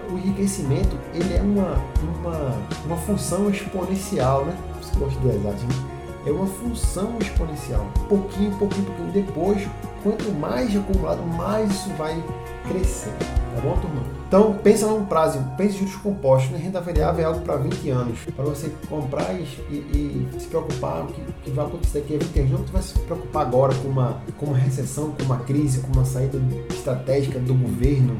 o 0.08 0.16
enriquecimento 0.18 0.96
ele 1.12 1.34
é 1.34 1.42
uma, 1.42 1.82
uma, 2.20 2.56
uma 2.86 2.96
função 2.96 3.50
exponencial, 3.50 4.44
né? 4.44 4.56
Você 4.80 4.96
gosta 4.98 5.18
do 5.18 5.30
exato, 5.30 5.64
né? 5.64 5.95
É 6.26 6.30
uma 6.30 6.46
função 6.46 7.16
exponencial. 7.20 7.90
Pouquinho, 8.08 8.50
pouquinho, 8.58 8.84
pouquinho. 8.84 9.12
Depois, 9.12 9.68
quanto 10.02 10.30
mais 10.32 10.76
acumulado, 10.76 11.22
mais 11.22 11.70
isso 11.70 11.88
vai 11.90 12.22
crescer. 12.68 13.12
Tá 13.54 13.62
bom, 13.62 13.76
turma? 13.78 14.16
Então, 14.28 14.54
pensa 14.54 14.86
num 14.88 15.06
prazo, 15.06 15.38
pense 15.56 15.78
juros 15.78 15.94
compostos. 15.96 16.50
Né? 16.50 16.58
Renda 16.58 16.80
variável 16.80 17.22
é 17.22 17.24
algo 17.24 17.40
para 17.40 17.56
20 17.56 17.90
anos. 17.90 18.18
Para 18.34 18.44
você 18.44 18.72
comprar 18.88 19.32
e, 19.34 19.44
e, 19.70 20.28
e 20.36 20.40
se 20.40 20.48
preocupar 20.48 21.04
o 21.04 21.06
que, 21.06 21.22
que, 21.44 21.50
vai 21.52 21.64
acontecer 21.64 22.00
daqui 22.00 22.16
a 22.16 22.18
20 22.18 22.38
anos. 22.40 22.50
Não 22.50 22.58
que 22.58 22.66
você 22.66 22.72
vai 22.72 22.82
se 22.82 22.98
preocupar 22.98 23.46
agora 23.46 23.74
com 23.76 23.88
uma, 23.88 24.20
com 24.36 24.46
uma 24.46 24.58
recessão, 24.58 25.12
com 25.12 25.22
uma 25.22 25.38
crise, 25.38 25.78
com 25.80 25.92
uma 25.92 26.04
saída 26.04 26.38
estratégica 26.68 27.38
do 27.38 27.54
governo, 27.54 28.16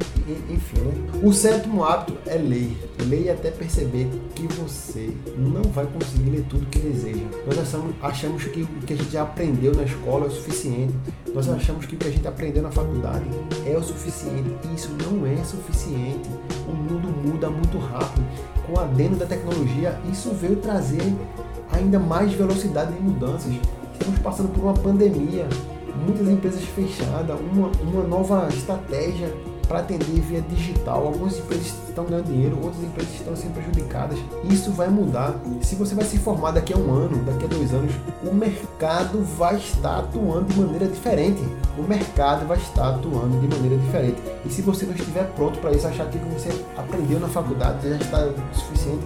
enfim. 0.48 0.80
Né? 0.80 1.20
O 1.22 1.32
sétimo 1.32 1.84
hábito 1.84 2.16
é 2.24 2.36
ler. 2.36 2.76
Leia 3.04 3.32
até 3.32 3.50
perceber 3.50 4.08
que 4.36 4.46
você 4.48 5.16
não 5.38 5.62
vai 5.62 5.86
conseguir 5.86 6.30
ler 6.30 6.44
tudo 6.48 6.66
que 6.66 6.78
deseja. 6.78 7.24
Nós 7.46 7.58
achamos, 7.58 7.94
achamos 8.02 8.44
que 8.44 8.62
o 8.62 8.66
que 8.86 8.92
a 8.92 8.96
gente 8.96 9.16
aprendeu 9.16 9.74
na 9.74 9.82
escola 9.82 10.26
é 10.26 10.28
o 10.28 10.30
suficiente. 10.30 10.94
Nós 11.34 11.48
achamos 11.48 11.86
que 11.86 11.94
o 11.94 11.98
que 11.98 12.06
a 12.06 12.10
gente 12.10 12.28
aprendeu 12.28 12.62
na 12.62 12.70
faculdade 12.70 13.24
é 13.66 13.74
o 13.76 13.82
suficiente. 13.82 14.50
E 14.64 14.74
isso 14.74 14.90
não 15.02 15.26
é 15.26 15.42
suficiente. 15.42 16.28
O 16.68 16.72
mundo 16.72 17.08
muda 17.08 17.48
muito 17.48 17.78
rápido. 17.78 18.24
Com 18.66 18.74
o 18.74 18.78
adendo 18.78 19.16
da 19.16 19.24
tecnologia, 19.24 19.98
isso 20.12 20.30
veio 20.34 20.56
trazer 20.56 21.14
ainda 21.72 21.98
mais 21.98 22.32
velocidade 22.34 22.92
de 22.92 23.02
mudanças. 23.02 23.52
Estamos 23.98 24.20
passando 24.20 24.52
por 24.52 24.64
uma 24.64 24.74
pandemia, 24.74 25.48
muitas 26.04 26.28
empresas 26.28 26.62
fechadas, 26.62 27.38
uma, 27.52 27.70
uma 27.82 28.02
nova 28.02 28.48
estratégia 28.48 29.32
para 29.66 29.80
atender 29.80 30.20
via 30.20 30.40
digital. 30.40 31.06
Algumas 31.06 31.38
empresas 31.38 31.74
estão 31.88 32.04
ganhando 32.04 32.26
dinheiro, 32.26 32.58
outras 32.62 32.82
empresas 32.82 33.14
estão 33.14 33.36
sendo 33.36 33.54
prejudicadas. 33.54 34.18
Isso 34.44 34.70
vai 34.72 34.88
mudar. 34.88 35.34
Se 35.62 35.74
você 35.74 35.94
vai 35.94 36.04
se 36.04 36.18
formar 36.18 36.52
daqui 36.52 36.72
a 36.72 36.76
um 36.76 36.92
ano, 36.92 37.24
daqui 37.24 37.44
a 37.44 37.48
dois 37.48 37.72
anos, 37.72 37.92
o 38.22 38.34
mercado 38.34 39.22
vai 39.36 39.56
estar 39.56 39.98
atuando 39.98 40.52
de 40.52 40.60
maneira 40.60 40.86
diferente. 40.86 41.42
O 41.78 41.82
mercado 41.82 42.46
vai 42.46 42.58
estar 42.58 42.88
atuando 42.90 43.40
de 43.40 43.48
maneira 43.48 43.76
diferente. 43.76 44.22
E 44.44 44.50
se 44.50 44.62
você 44.62 44.86
não 44.86 44.94
estiver 44.94 45.24
pronto 45.34 45.58
para 45.58 45.72
isso, 45.72 45.86
achar 45.86 46.06
que 46.08 46.18
você 46.18 46.48
aprendeu 46.76 47.20
na 47.20 47.28
faculdade 47.28 47.88
já 47.88 47.96
está 47.96 48.28
suficiente, 48.52 49.04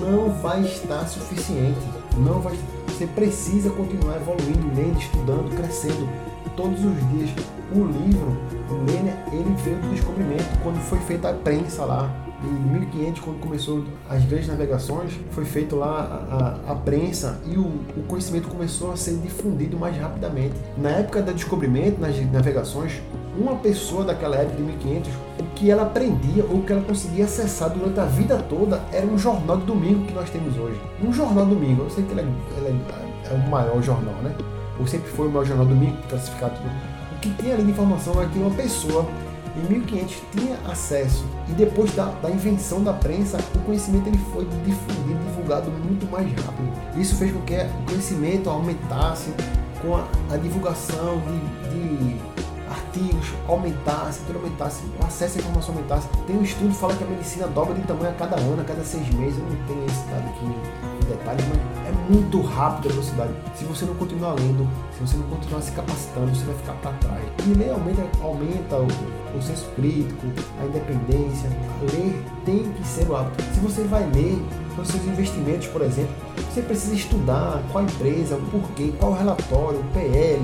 não 0.00 0.30
vai 0.40 0.62
estar 0.62 1.06
suficiente. 1.08 1.80
Não 2.16 2.40
vai. 2.40 2.56
Você 2.88 3.06
precisa 3.06 3.70
continuar 3.70 4.16
evoluindo, 4.16 4.68
lendo, 4.74 4.98
estudando, 5.00 5.54
crescendo 5.56 6.08
todos 6.56 6.78
os 6.84 6.96
dias. 7.10 7.30
O 7.72 7.84
livro, 7.84 8.36
o 8.70 8.74
Lênia, 8.84 9.16
ele 9.32 9.54
veio 9.64 9.76
do 9.78 9.90
descobrimento 9.90 10.44
quando 10.62 10.78
foi 10.80 10.98
feita 11.00 11.30
a 11.30 11.32
prensa 11.32 11.84
lá. 11.84 12.10
Em 12.42 12.78
1500, 12.78 13.20
quando 13.20 13.40
começou 13.40 13.84
as 14.08 14.22
grandes 14.26 14.48
navegações, 14.48 15.12
foi 15.30 15.46
feito 15.46 15.76
lá 15.76 16.58
a, 16.66 16.70
a, 16.70 16.72
a 16.72 16.74
prensa 16.74 17.40
e 17.46 17.56
o, 17.56 17.62
o, 17.62 18.04
conhecimento 18.06 18.48
começou 18.48 18.92
a 18.92 18.96
ser 18.96 19.16
difundido 19.16 19.78
mais 19.78 19.96
rapidamente. 19.96 20.54
Na 20.76 20.90
época 20.90 21.22
do 21.22 21.32
descobrimento, 21.32 21.98
nas 22.00 22.14
navegações, 22.30 23.00
uma 23.38 23.56
pessoa 23.56 24.04
daquela 24.04 24.36
época 24.36 24.56
de 24.56 24.62
1500, 24.62 25.10
o 25.40 25.44
que 25.54 25.70
ela 25.70 25.84
aprendia 25.84 26.44
ou 26.44 26.58
o 26.58 26.62
que 26.62 26.72
ela 26.72 26.82
conseguia 26.82 27.24
acessar 27.24 27.70
durante 27.70 27.98
a 27.98 28.04
vida 28.04 28.36
toda 28.48 28.82
era 28.92 29.06
um 29.06 29.16
jornal 29.16 29.56
de 29.56 29.64
domingo 29.64 30.04
que 30.06 30.12
nós 30.12 30.28
temos 30.28 30.54
hoje. 30.58 30.78
Um 31.02 31.12
jornal 31.12 31.46
de 31.46 31.54
domingo, 31.54 31.84
eu 31.84 31.90
sei 31.90 32.04
que 32.04 32.12
ele 32.12 32.20
é, 32.20 32.24
ele 32.58 32.78
é, 32.90 33.32
é 33.32 33.34
o 33.34 33.48
maior 33.48 33.82
jornal, 33.82 34.14
né? 34.22 34.34
ou 34.78 34.86
sempre 34.86 35.08
foi 35.10 35.28
o 35.28 35.30
maior 35.30 35.44
jornal 35.44 35.66
do 35.66 35.74
domingo, 35.74 35.96
classificado 36.08 36.54
tudo. 36.56 36.93
Que 37.24 37.30
tinha 37.42 37.54
ali 37.54 37.64
de 37.64 37.70
informação 37.70 38.20
é 38.22 38.26
que 38.26 38.38
uma 38.38 38.50
pessoa 38.50 39.08
em 39.56 39.72
1500 39.72 40.22
tinha 40.36 40.58
acesso 40.70 41.24
e 41.48 41.52
depois 41.52 41.90
da, 41.94 42.04
da 42.20 42.30
invenção 42.30 42.84
da 42.84 42.92
prensa, 42.92 43.38
o 43.54 43.60
conhecimento 43.60 44.08
ele 44.08 44.18
foi 44.30 44.46
difundido, 44.62 45.18
divulgado 45.30 45.70
muito 45.70 46.06
mais 46.10 46.26
rápido. 46.26 46.70
Isso 47.00 47.14
fez 47.14 47.32
com 47.32 47.40
que 47.40 47.54
o 47.54 47.86
conhecimento 47.88 48.50
aumentasse 48.50 49.32
com 49.80 49.96
a, 49.96 50.06
a 50.34 50.36
divulgação 50.36 51.22
de, 51.70 51.70
de 51.70 52.33
artigos 52.74 53.32
aumentasse, 53.48 54.20
tudo 54.26 54.36
aumentasse, 54.38 54.82
o 55.00 55.04
acesso 55.04 55.38
à 55.38 55.40
informação 55.40 55.74
aumentasse. 55.74 56.08
Tem 56.26 56.36
um 56.36 56.42
estudo 56.42 56.68
que 56.68 56.76
fala 56.76 56.94
que 56.94 57.04
a 57.04 57.06
medicina 57.06 57.46
dobra 57.46 57.74
de 57.74 57.82
tamanho 57.82 58.10
a 58.10 58.14
cada 58.14 58.36
ano, 58.36 58.60
a 58.60 58.64
cada 58.64 58.84
seis 58.84 59.08
meses. 59.14 59.38
Eu 59.38 59.44
não 59.44 59.66
tenho 59.66 59.84
esse 59.86 60.04
dado 60.06 60.28
aqui 60.28 60.44
em 60.44 61.08
detalhes, 61.08 61.44
mas 61.48 61.88
é 61.88 62.12
muito 62.12 62.40
rápido 62.40 62.88
a 62.88 62.92
velocidade. 62.92 63.32
Se 63.54 63.64
você 63.64 63.84
não 63.84 63.94
continuar 63.94 64.34
lendo, 64.34 64.68
se 64.92 65.00
você 65.00 65.16
não 65.16 65.24
continuar 65.28 65.60
se 65.62 65.72
capacitando, 65.72 66.34
você 66.34 66.44
vai 66.44 66.54
ficar 66.56 66.72
para 66.74 66.92
trás. 66.92 67.24
E 67.46 67.54
ler 67.54 67.70
aumenta, 67.70 68.02
aumenta 68.22 68.76
o, 68.76 69.38
o 69.38 69.42
senso 69.42 69.66
crítico, 69.76 70.26
a 70.60 70.64
independência. 70.64 71.48
Ler 71.80 72.24
tem 72.44 72.72
que 72.72 72.86
ser 72.86 73.08
o 73.08 73.16
hábito. 73.16 73.42
Se 73.54 73.60
você 73.60 73.84
vai 73.84 74.04
ler 74.10 74.42
os 74.82 74.88
seus 74.88 75.04
investimentos, 75.04 75.66
por 75.68 75.82
exemplo, 75.82 76.14
você 76.52 76.62
precisa 76.62 76.94
estudar 76.94 77.62
qual 77.72 77.84
empresa, 77.84 78.36
o 78.36 78.42
porquê, 78.50 78.92
qual 78.98 79.12
relatório, 79.12 79.80
o 79.80 79.84
PL, 79.92 80.40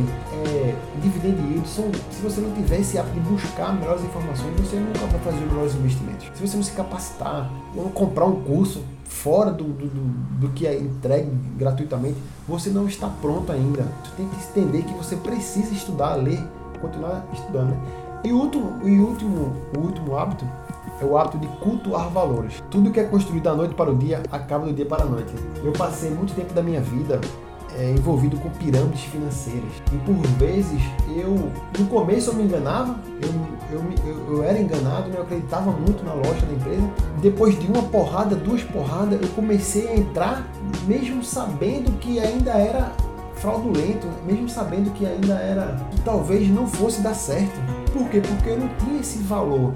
é, 0.46 0.74
dividend 1.02 1.38
yield. 1.48 1.68
São, 1.68 1.90
se 2.10 2.22
você 2.22 2.40
não 2.40 2.52
tiver 2.52 2.80
esse 2.80 2.98
hábito 2.98 3.14
de 3.14 3.20
buscar 3.20 3.72
melhores 3.74 4.02
informações, 4.02 4.58
você 4.60 4.76
nunca 4.76 5.06
vai 5.06 5.20
fazer 5.20 5.44
os 5.44 5.52
melhores 5.52 5.74
investimentos. 5.74 6.30
Se 6.34 6.46
você 6.46 6.56
não 6.56 6.64
se 6.64 6.72
capacitar, 6.72 7.50
ou 7.76 7.90
comprar 7.90 8.24
um 8.24 8.42
curso 8.42 8.82
fora 9.04 9.50
do, 9.50 9.64
do, 9.64 9.86
do, 9.86 10.38
do 10.40 10.48
que 10.50 10.66
é 10.66 10.78
entregue 10.78 11.30
gratuitamente, 11.56 12.16
você 12.48 12.70
não 12.70 12.86
está 12.86 13.08
pronto 13.08 13.50
ainda. 13.50 13.82
Você 14.04 14.16
tem 14.16 14.28
que 14.28 14.60
entender 14.60 14.82
que 14.84 14.94
você 14.94 15.16
precisa 15.16 15.72
estudar, 15.74 16.14
ler, 16.14 16.42
continuar 16.80 17.26
estudando. 17.32 17.70
Né? 17.70 17.80
E 18.24 18.32
último, 18.32 18.78
e 18.84 18.98
último, 18.98 19.56
o 19.76 19.80
último 19.80 20.16
hábito 20.16 20.46
é 21.00 21.04
o 21.04 21.16
hábito 21.16 21.38
de 21.38 21.46
cultuar 21.58 22.08
valores. 22.10 22.62
Tudo 22.70 22.90
que 22.90 23.00
é 23.00 23.04
construído 23.04 23.44
da 23.44 23.54
noite 23.54 23.74
para 23.74 23.90
o 23.90 23.96
dia 23.96 24.22
acaba 24.30 24.66
do 24.66 24.72
dia 24.72 24.86
para 24.86 25.02
a 25.02 25.06
noite. 25.06 25.32
Eu 25.64 25.72
passei 25.72 26.10
muito 26.10 26.34
tempo 26.34 26.52
da 26.52 26.62
minha 26.62 26.80
vida 26.80 27.20
é, 27.78 27.90
envolvido 27.90 28.36
com 28.38 28.50
pirâmides 28.50 29.02
financeiras. 29.04 29.70
E 29.92 29.96
por 29.98 30.14
vezes 30.38 30.82
eu, 31.16 31.50
no 31.78 31.86
começo 31.86 32.30
eu 32.30 32.34
me 32.34 32.44
enganava, 32.44 32.96
eu, 33.22 33.80
eu, 33.80 34.34
eu, 34.34 34.42
era 34.42 34.58
enganado, 34.58 35.08
né? 35.08 35.16
eu 35.16 35.22
acreditava 35.22 35.70
muito 35.70 36.04
na 36.04 36.12
loja 36.12 36.44
da 36.46 36.52
empresa. 36.52 36.90
Depois 37.22 37.58
de 37.58 37.66
uma 37.66 37.82
porrada, 37.82 38.34
duas 38.34 38.62
porradas, 38.62 39.20
eu 39.20 39.28
comecei 39.28 39.88
a 39.88 39.96
entrar, 39.96 40.46
mesmo 40.86 41.22
sabendo 41.22 41.98
que 41.98 42.18
ainda 42.18 42.52
era 42.52 42.92
fraudulento, 43.36 44.06
mesmo 44.26 44.48
sabendo 44.48 44.90
que 44.92 45.06
ainda 45.06 45.34
era, 45.34 45.80
que 45.90 46.00
talvez 46.02 46.48
não 46.50 46.66
fosse 46.66 47.00
dar 47.00 47.14
certo. 47.14 47.58
Por 47.92 48.08
quê? 48.08 48.20
Porque 48.20 48.50
eu 48.50 48.58
não 48.58 48.68
tinha 48.78 49.00
esse 49.00 49.18
valor 49.20 49.72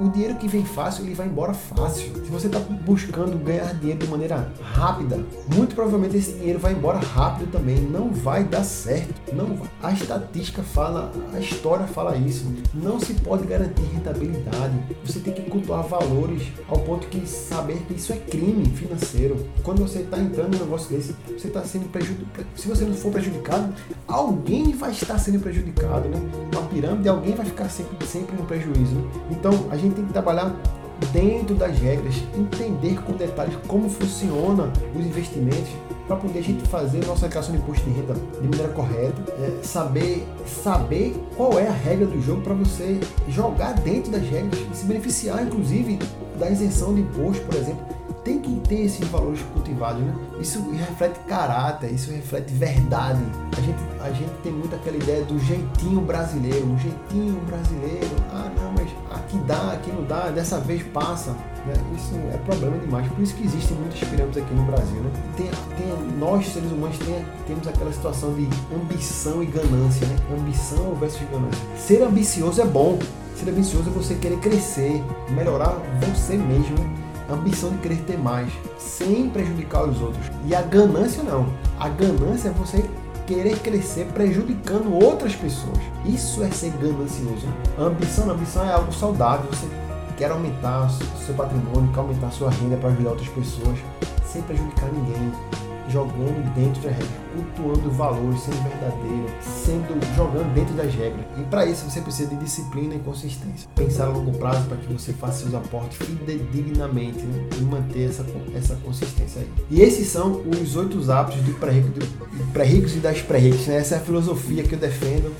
o 0.00 0.08
dinheiro 0.10 0.36
que 0.36 0.48
vem 0.48 0.64
fácil, 0.64 1.04
ele 1.04 1.14
vai 1.14 1.26
embora 1.26 1.52
fácil. 1.54 2.12
Se 2.14 2.30
você 2.30 2.46
está 2.46 2.58
buscando 2.58 3.36
ganhar 3.38 3.74
dinheiro 3.74 4.00
de 4.00 4.10
maneira 4.10 4.52
rápida, 4.62 5.24
muito 5.54 5.74
provavelmente 5.74 6.16
esse 6.16 6.32
dinheiro 6.32 6.58
vai 6.58 6.72
embora 6.72 6.98
rápido 6.98 7.50
também. 7.50 7.76
Não 7.76 8.12
vai 8.12 8.44
dar 8.44 8.64
certo. 8.64 9.34
Não. 9.34 9.58
A 9.82 9.92
estatística 9.92 10.62
fala, 10.62 11.12
a 11.32 11.38
história 11.38 11.86
fala 11.86 12.16
isso. 12.16 12.46
Não 12.74 13.00
se 13.00 13.14
pode 13.14 13.46
garantir 13.46 13.82
rentabilidade. 13.92 14.74
Você 15.04 15.20
tem 15.20 15.32
que 15.32 15.42
cultuar 15.42 15.82
valores 15.82 16.42
ao 16.68 16.78
ponto 16.78 17.06
que 17.08 17.26
saber 17.26 17.78
que 17.86 17.94
isso 17.94 18.12
é 18.12 18.16
crime 18.16 18.66
financeiro. 18.66 19.46
Quando 19.62 19.82
você 19.82 20.00
está 20.00 20.18
entrando 20.18 20.52
num 20.52 20.64
negócio 20.64 20.94
desse, 20.94 21.14
você 21.26 21.48
está 21.48 21.62
sendo 21.62 21.88
prejudicado. 21.90 22.46
Se 22.54 22.68
você 22.68 22.84
não 22.84 22.94
for 22.94 23.12
prejudicado, 23.12 23.72
alguém 24.06 24.72
vai 24.72 24.90
estar 24.90 25.18
sendo 25.18 25.40
prejudicado, 25.40 26.08
né? 26.08 26.20
Uma 26.52 26.62
pirâmide, 26.68 27.08
alguém 27.08 27.34
vai 27.34 27.46
ficar 27.46 27.68
sempre, 27.68 28.06
sempre 28.06 28.36
no 28.36 28.44
prejuízo. 28.44 28.96
Então, 29.30 29.66
a 29.70 29.76
gente 29.78 29.94
tem 29.94 30.04
que 30.04 30.12
trabalhar 30.12 30.54
dentro 31.12 31.54
das 31.54 31.78
regras, 31.78 32.16
entender 32.36 33.00
com 33.02 33.12
detalhes 33.12 33.56
como 33.66 33.88
funciona 33.88 34.72
os 34.94 35.06
investimentos 35.06 35.70
para 36.06 36.16
poder 36.16 36.38
a 36.38 36.42
gente 36.42 36.66
fazer 36.68 37.04
nossa 37.06 37.26
declaração 37.26 37.54
de 37.54 37.62
imposto 37.62 37.84
de 37.84 37.90
renda 37.90 38.14
de 38.14 38.48
maneira 38.48 38.72
correta, 38.72 39.14
é, 39.38 39.62
saber 39.62 40.26
saber 40.46 41.14
qual 41.36 41.58
é 41.58 41.68
a 41.68 41.72
regra 41.72 42.06
do 42.06 42.20
jogo 42.20 42.40
para 42.40 42.54
você 42.54 42.98
jogar 43.28 43.74
dentro 43.74 44.10
das 44.10 44.22
regras 44.22 44.58
e 44.72 44.76
se 44.76 44.86
beneficiar, 44.86 45.42
inclusive, 45.42 45.98
da 46.38 46.50
isenção 46.50 46.94
de 46.94 47.02
imposto, 47.02 47.44
por 47.44 47.54
exemplo 47.54 47.98
tem 48.28 48.40
que 48.40 48.60
ter 48.68 48.82
esses 48.82 49.08
valores 49.08 49.40
cultivados, 49.54 50.02
né? 50.02 50.14
Isso 50.38 50.70
reflete 50.72 51.18
caráter, 51.20 51.90
isso 51.90 52.10
reflete 52.10 52.52
verdade. 52.52 53.22
A 53.56 53.60
gente, 53.60 53.78
a 54.00 54.10
gente 54.10 54.32
tem 54.42 54.52
muito 54.52 54.74
aquela 54.74 54.98
ideia 54.98 55.24
do 55.24 55.38
jeitinho 55.38 56.02
brasileiro, 56.02 56.66
um 56.66 56.78
jeitinho 56.78 57.40
brasileiro. 57.46 58.10
Ah, 58.30 58.50
não, 58.54 58.67
aqui 59.18 59.38
dá, 59.38 59.72
aqui 59.72 59.90
não 59.92 60.04
dá, 60.04 60.30
dessa 60.30 60.58
vez 60.58 60.82
passa. 60.82 61.32
Né? 61.66 61.74
Isso 61.96 62.14
é 62.32 62.38
problema 62.38 62.78
demais. 62.78 63.06
Por 63.08 63.22
isso 63.22 63.34
que 63.34 63.44
existem 63.44 63.76
muitas 63.76 64.00
pirâmides 64.00 64.42
aqui 64.42 64.54
no 64.54 64.62
Brasil, 64.64 65.00
né? 65.00 65.10
Tem, 65.36 65.46
tem, 65.46 66.18
nós, 66.18 66.46
seres 66.48 66.70
humanos, 66.72 66.96
tem, 66.98 67.24
temos 67.46 67.66
aquela 67.68 67.92
situação 67.92 68.32
de 68.34 68.48
ambição 68.74 69.42
e 69.42 69.46
ganância, 69.46 70.06
né? 70.06 70.16
Ambição 70.38 70.94
versus 70.94 71.20
ganância. 71.30 71.62
Ser 71.76 72.02
ambicioso 72.02 72.60
é 72.60 72.64
bom. 72.64 72.98
Ser 73.36 73.50
ambicioso 73.50 73.88
é 73.88 73.92
você 73.92 74.14
querer 74.14 74.38
crescer, 74.38 75.02
melhorar 75.30 75.76
você 76.00 76.36
mesmo 76.36 76.76
a 77.28 77.34
ambição 77.34 77.70
de 77.70 77.78
querer 77.78 78.00
ter 78.04 78.18
mais, 78.18 78.50
sem 78.78 79.28
prejudicar 79.28 79.86
os 79.86 80.00
outros. 80.00 80.26
E 80.46 80.54
a 80.54 80.62
ganância 80.62 81.22
não. 81.22 81.46
A 81.78 81.88
ganância 81.88 82.48
é 82.48 82.52
você 82.52 82.84
querer 83.28 83.58
crescer 83.58 84.06
prejudicando 84.06 84.90
outras 84.92 85.36
pessoas. 85.36 85.78
Isso 86.06 86.42
é 86.42 86.50
ser 86.50 86.70
ganancioso. 86.70 87.46
Ambição, 87.78 88.30
a 88.30 88.32
ambição 88.32 88.64
é 88.64 88.72
algo 88.72 88.90
saudável. 88.90 89.50
Você 89.50 89.68
quer 90.16 90.30
aumentar 90.30 90.90
seu 91.24 91.34
patrimônio, 91.34 91.92
quer 91.92 92.00
aumentar 92.00 92.30
sua 92.30 92.50
renda 92.50 92.78
para 92.78 92.88
ajudar 92.88 93.10
outras 93.10 93.28
pessoas, 93.28 93.78
sem 94.24 94.40
prejudicar 94.42 94.90
ninguém 94.90 95.30
jogando 95.90 96.54
dentro 96.54 96.82
das 96.82 96.92
regras, 96.92 97.10
cultuando 97.34 97.90
valores, 97.90 98.40
sendo 98.40 98.62
verdadeiro, 98.62 99.26
sendo 99.42 100.16
jogando 100.16 100.52
dentro 100.54 100.74
das 100.74 100.94
regras. 100.94 101.24
E 101.38 101.42
para 101.44 101.66
isso 101.66 101.88
você 101.88 102.00
precisa 102.00 102.28
de 102.30 102.36
disciplina 102.36 102.94
e 102.94 102.98
consistência. 102.98 103.68
Pensar 103.74 104.06
a 104.06 104.08
longo 104.08 104.32
prazo 104.38 104.66
para 104.66 104.76
que 104.76 104.92
você 104.92 105.12
faça 105.12 105.40
seus 105.40 105.54
aportes 105.54 105.98
fidedignamente 105.98 107.20
né? 107.24 107.48
e 107.58 107.62
manter 107.62 108.08
essa, 108.08 108.24
essa 108.54 108.74
consistência 108.76 109.42
aí. 109.42 109.48
E 109.70 109.80
esses 109.80 110.08
são 110.08 110.42
os 110.42 110.76
oito 110.76 110.98
hábitos 111.10 111.42
do 111.42 111.54
pré-ricos 112.52 112.96
e 112.96 112.98
das 112.98 113.20
pré-ricas. 113.22 113.66
Né? 113.66 113.76
Essa 113.76 113.96
é 113.96 113.98
a 113.98 114.00
filosofia 114.00 114.62
que 114.62 114.74
eu 114.74 114.78
defendo. 114.78 115.32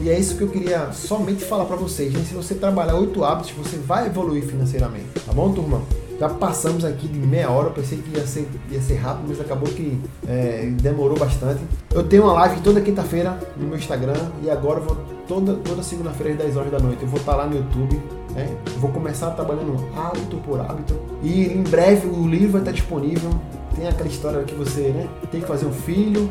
E 0.00 0.10
é 0.10 0.18
isso 0.18 0.36
que 0.36 0.42
eu 0.42 0.48
queria 0.48 0.90
somente 0.92 1.44
falar 1.44 1.64
para 1.64 1.76
vocês. 1.76 2.12
Né? 2.12 2.24
Se 2.28 2.34
você 2.34 2.54
trabalhar 2.54 2.96
oito 2.96 3.22
hábitos, 3.22 3.52
você 3.52 3.76
vai 3.76 4.06
evoluir 4.06 4.44
financeiramente. 4.44 5.06
Tá 5.24 5.32
bom, 5.32 5.52
turma? 5.52 5.80
Já 6.22 6.28
passamos 6.28 6.84
aqui 6.84 7.08
de 7.08 7.18
meia 7.18 7.50
hora, 7.50 7.66
eu 7.66 7.72
pensei 7.72 7.98
que 7.98 8.16
ia 8.16 8.24
ser, 8.24 8.48
ia 8.70 8.80
ser 8.80 8.94
rápido, 8.94 9.24
mas 9.26 9.40
acabou 9.40 9.68
que 9.68 10.00
é, 10.28 10.70
demorou 10.80 11.18
bastante. 11.18 11.60
Eu 11.92 12.04
tenho 12.04 12.22
uma 12.22 12.32
live 12.34 12.60
toda 12.60 12.80
quinta-feira 12.80 13.36
no 13.56 13.66
meu 13.66 13.76
Instagram 13.76 14.30
e 14.40 14.48
agora 14.48 14.78
eu 14.78 14.84
vou 14.84 14.96
toda, 15.26 15.54
toda 15.54 15.82
segunda-feira 15.82 16.34
às 16.34 16.38
10 16.38 16.56
horas 16.56 16.70
da 16.70 16.78
noite. 16.78 17.02
Eu 17.02 17.08
vou 17.08 17.18
estar 17.18 17.34
lá 17.34 17.44
no 17.44 17.56
YouTube. 17.56 18.00
Né? 18.36 18.56
Vou 18.78 18.92
começar 18.92 19.32
trabalhando 19.32 19.84
hábito 19.96 20.36
por 20.46 20.60
hábito. 20.60 20.94
E 21.24 21.46
em 21.46 21.64
breve 21.64 22.06
o 22.06 22.24
livro 22.28 22.52
vai 22.52 22.60
estar 22.60 22.70
disponível. 22.70 23.30
Tem 23.74 23.88
aquela 23.88 24.08
história 24.08 24.44
que 24.44 24.54
você 24.54 24.90
né, 24.90 25.08
tem 25.32 25.40
que 25.40 25.46
fazer 25.48 25.66
um 25.66 25.72
filho, 25.72 26.30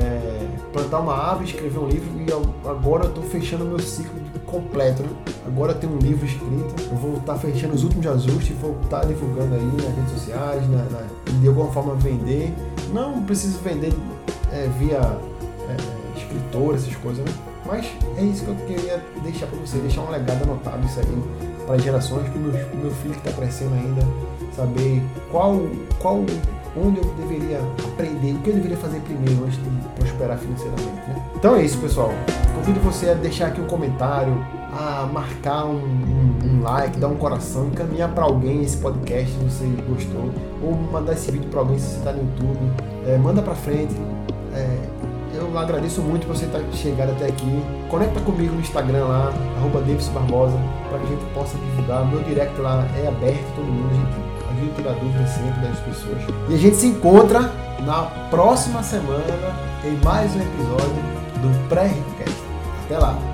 é, 0.00 0.46
plantar 0.72 1.00
uma 1.00 1.12
árvore, 1.12 1.46
escrever 1.46 1.80
um 1.80 1.88
livro 1.88 2.08
e 2.20 2.68
agora 2.68 3.06
eu 3.06 3.08
estou 3.08 3.24
fechando 3.24 3.64
meu 3.64 3.80
ciclo 3.80 4.14
completo. 4.54 5.02
Agora 5.46 5.74
tenho 5.74 5.94
um 5.94 5.98
livro 5.98 6.24
escrito, 6.24 6.74
eu 6.90 6.96
vou 6.96 7.16
estar 7.16 7.34
tá 7.34 7.38
fechando 7.38 7.74
os 7.74 7.82
últimos 7.82 8.06
ajustes, 8.06 8.56
vou 8.60 8.76
estar 8.82 9.00
tá 9.00 9.06
divulgando 9.06 9.54
aí 9.54 9.64
nas 9.64 9.96
redes 9.96 10.12
sociais, 10.12 10.70
na, 10.70 10.84
na, 10.84 11.06
de 11.40 11.48
alguma 11.48 11.72
forma 11.72 11.94
vender. 11.96 12.52
Não 12.92 13.22
preciso 13.22 13.58
vender 13.58 13.92
é, 14.52 14.68
via 14.78 14.98
é, 14.98 16.18
escritor, 16.18 16.74
essas 16.74 16.94
coisas, 16.96 17.24
né? 17.24 17.32
mas 17.66 17.86
é 18.16 18.22
isso 18.22 18.44
que 18.44 18.50
eu 18.50 18.56
queria 18.66 19.02
deixar 19.22 19.46
para 19.46 19.58
você, 19.58 19.78
deixar 19.78 20.02
um 20.02 20.10
legado 20.10 20.42
anotado 20.44 20.86
isso 20.86 21.00
aí 21.00 21.22
para 21.66 21.78
gerações, 21.78 22.28
para 22.28 22.38
o 22.38 22.42
meu, 22.42 22.52
meu 22.52 22.90
filho 22.90 23.14
que 23.14 23.28
está 23.28 23.32
crescendo 23.32 23.74
ainda, 23.74 24.02
saber 24.54 25.02
qual, 25.30 25.60
qual 25.98 26.24
onde 26.76 26.98
eu 26.98 27.04
deveria 27.14 27.60
aprender, 27.84 28.32
o 28.32 28.38
que 28.38 28.50
eu 28.50 28.54
deveria 28.54 28.76
fazer 28.76 29.00
primeiro 29.00 29.44
antes 29.44 29.56
de 29.56 29.88
prosperar 29.96 30.38
financeiramente. 30.38 31.08
Né? 31.08 31.22
Então 31.36 31.56
é 31.56 31.62
isso, 31.62 31.78
pessoal. 31.78 32.12
Convido 32.54 32.80
você 32.80 33.10
a 33.10 33.14
deixar 33.14 33.48
aqui 33.48 33.60
um 33.60 33.66
comentário, 33.66 34.32
a 34.72 35.06
marcar 35.12 35.66
um, 35.66 35.76
um, 35.76 36.38
um 36.44 36.62
like, 36.62 36.98
dar 36.98 37.08
um 37.08 37.16
coração, 37.16 37.68
encaminhar 37.68 38.10
para 38.12 38.24
alguém 38.24 38.62
esse 38.62 38.76
podcast 38.78 39.30
se 39.30 39.44
você 39.44 39.64
gostou, 39.88 40.30
ou 40.62 40.74
mandar 40.74 41.12
esse 41.12 41.30
vídeo 41.30 41.48
para 41.48 41.60
alguém 41.60 41.78
se 41.78 41.86
você 41.86 41.98
está 41.98 42.12
no 42.12 42.22
YouTube. 42.22 42.72
É, 43.06 43.16
manda 43.18 43.40
para 43.42 43.54
frente. 43.54 43.94
É, 44.52 44.78
eu 45.34 45.58
agradeço 45.58 46.00
muito 46.00 46.26
por 46.26 46.36
você 46.36 46.46
tá 46.46 46.60
chegado 46.72 47.10
até 47.10 47.26
aqui. 47.26 47.62
Conecta 47.90 48.20
comigo 48.20 48.54
no 48.54 48.60
Instagram 48.60 49.04
lá, 49.04 49.32
arroba 49.58 49.80
Barbosa, 50.12 50.56
para 50.88 50.98
que 50.98 51.06
a 51.06 51.08
gente 51.08 51.24
possa 51.34 51.58
divulgar. 51.58 52.06
Meu 52.06 52.22
direct 52.22 52.60
lá 52.60 52.86
é 52.96 53.08
aberto, 53.08 53.44
todo 53.56 53.64
mundo, 53.64 54.03
a 54.64 54.70
gente 54.70 54.74
ajuda 54.74 54.74
tirar 54.76 54.92
dúvidas 54.94 55.30
sempre 55.30 55.60
das 55.60 55.78
pessoas. 55.80 56.18
E 56.48 56.54
a 56.54 56.58
gente 56.58 56.76
se 56.76 56.86
encontra 56.86 57.52
na 57.84 58.02
próxima 58.30 58.82
semana 58.82 59.24
em 59.84 59.96
mais 60.04 60.34
um 60.34 60.40
episódio 60.40 61.02
do 61.42 61.68
Pré-Riccast. 61.68 62.42
Até 62.86 62.98
lá! 62.98 63.33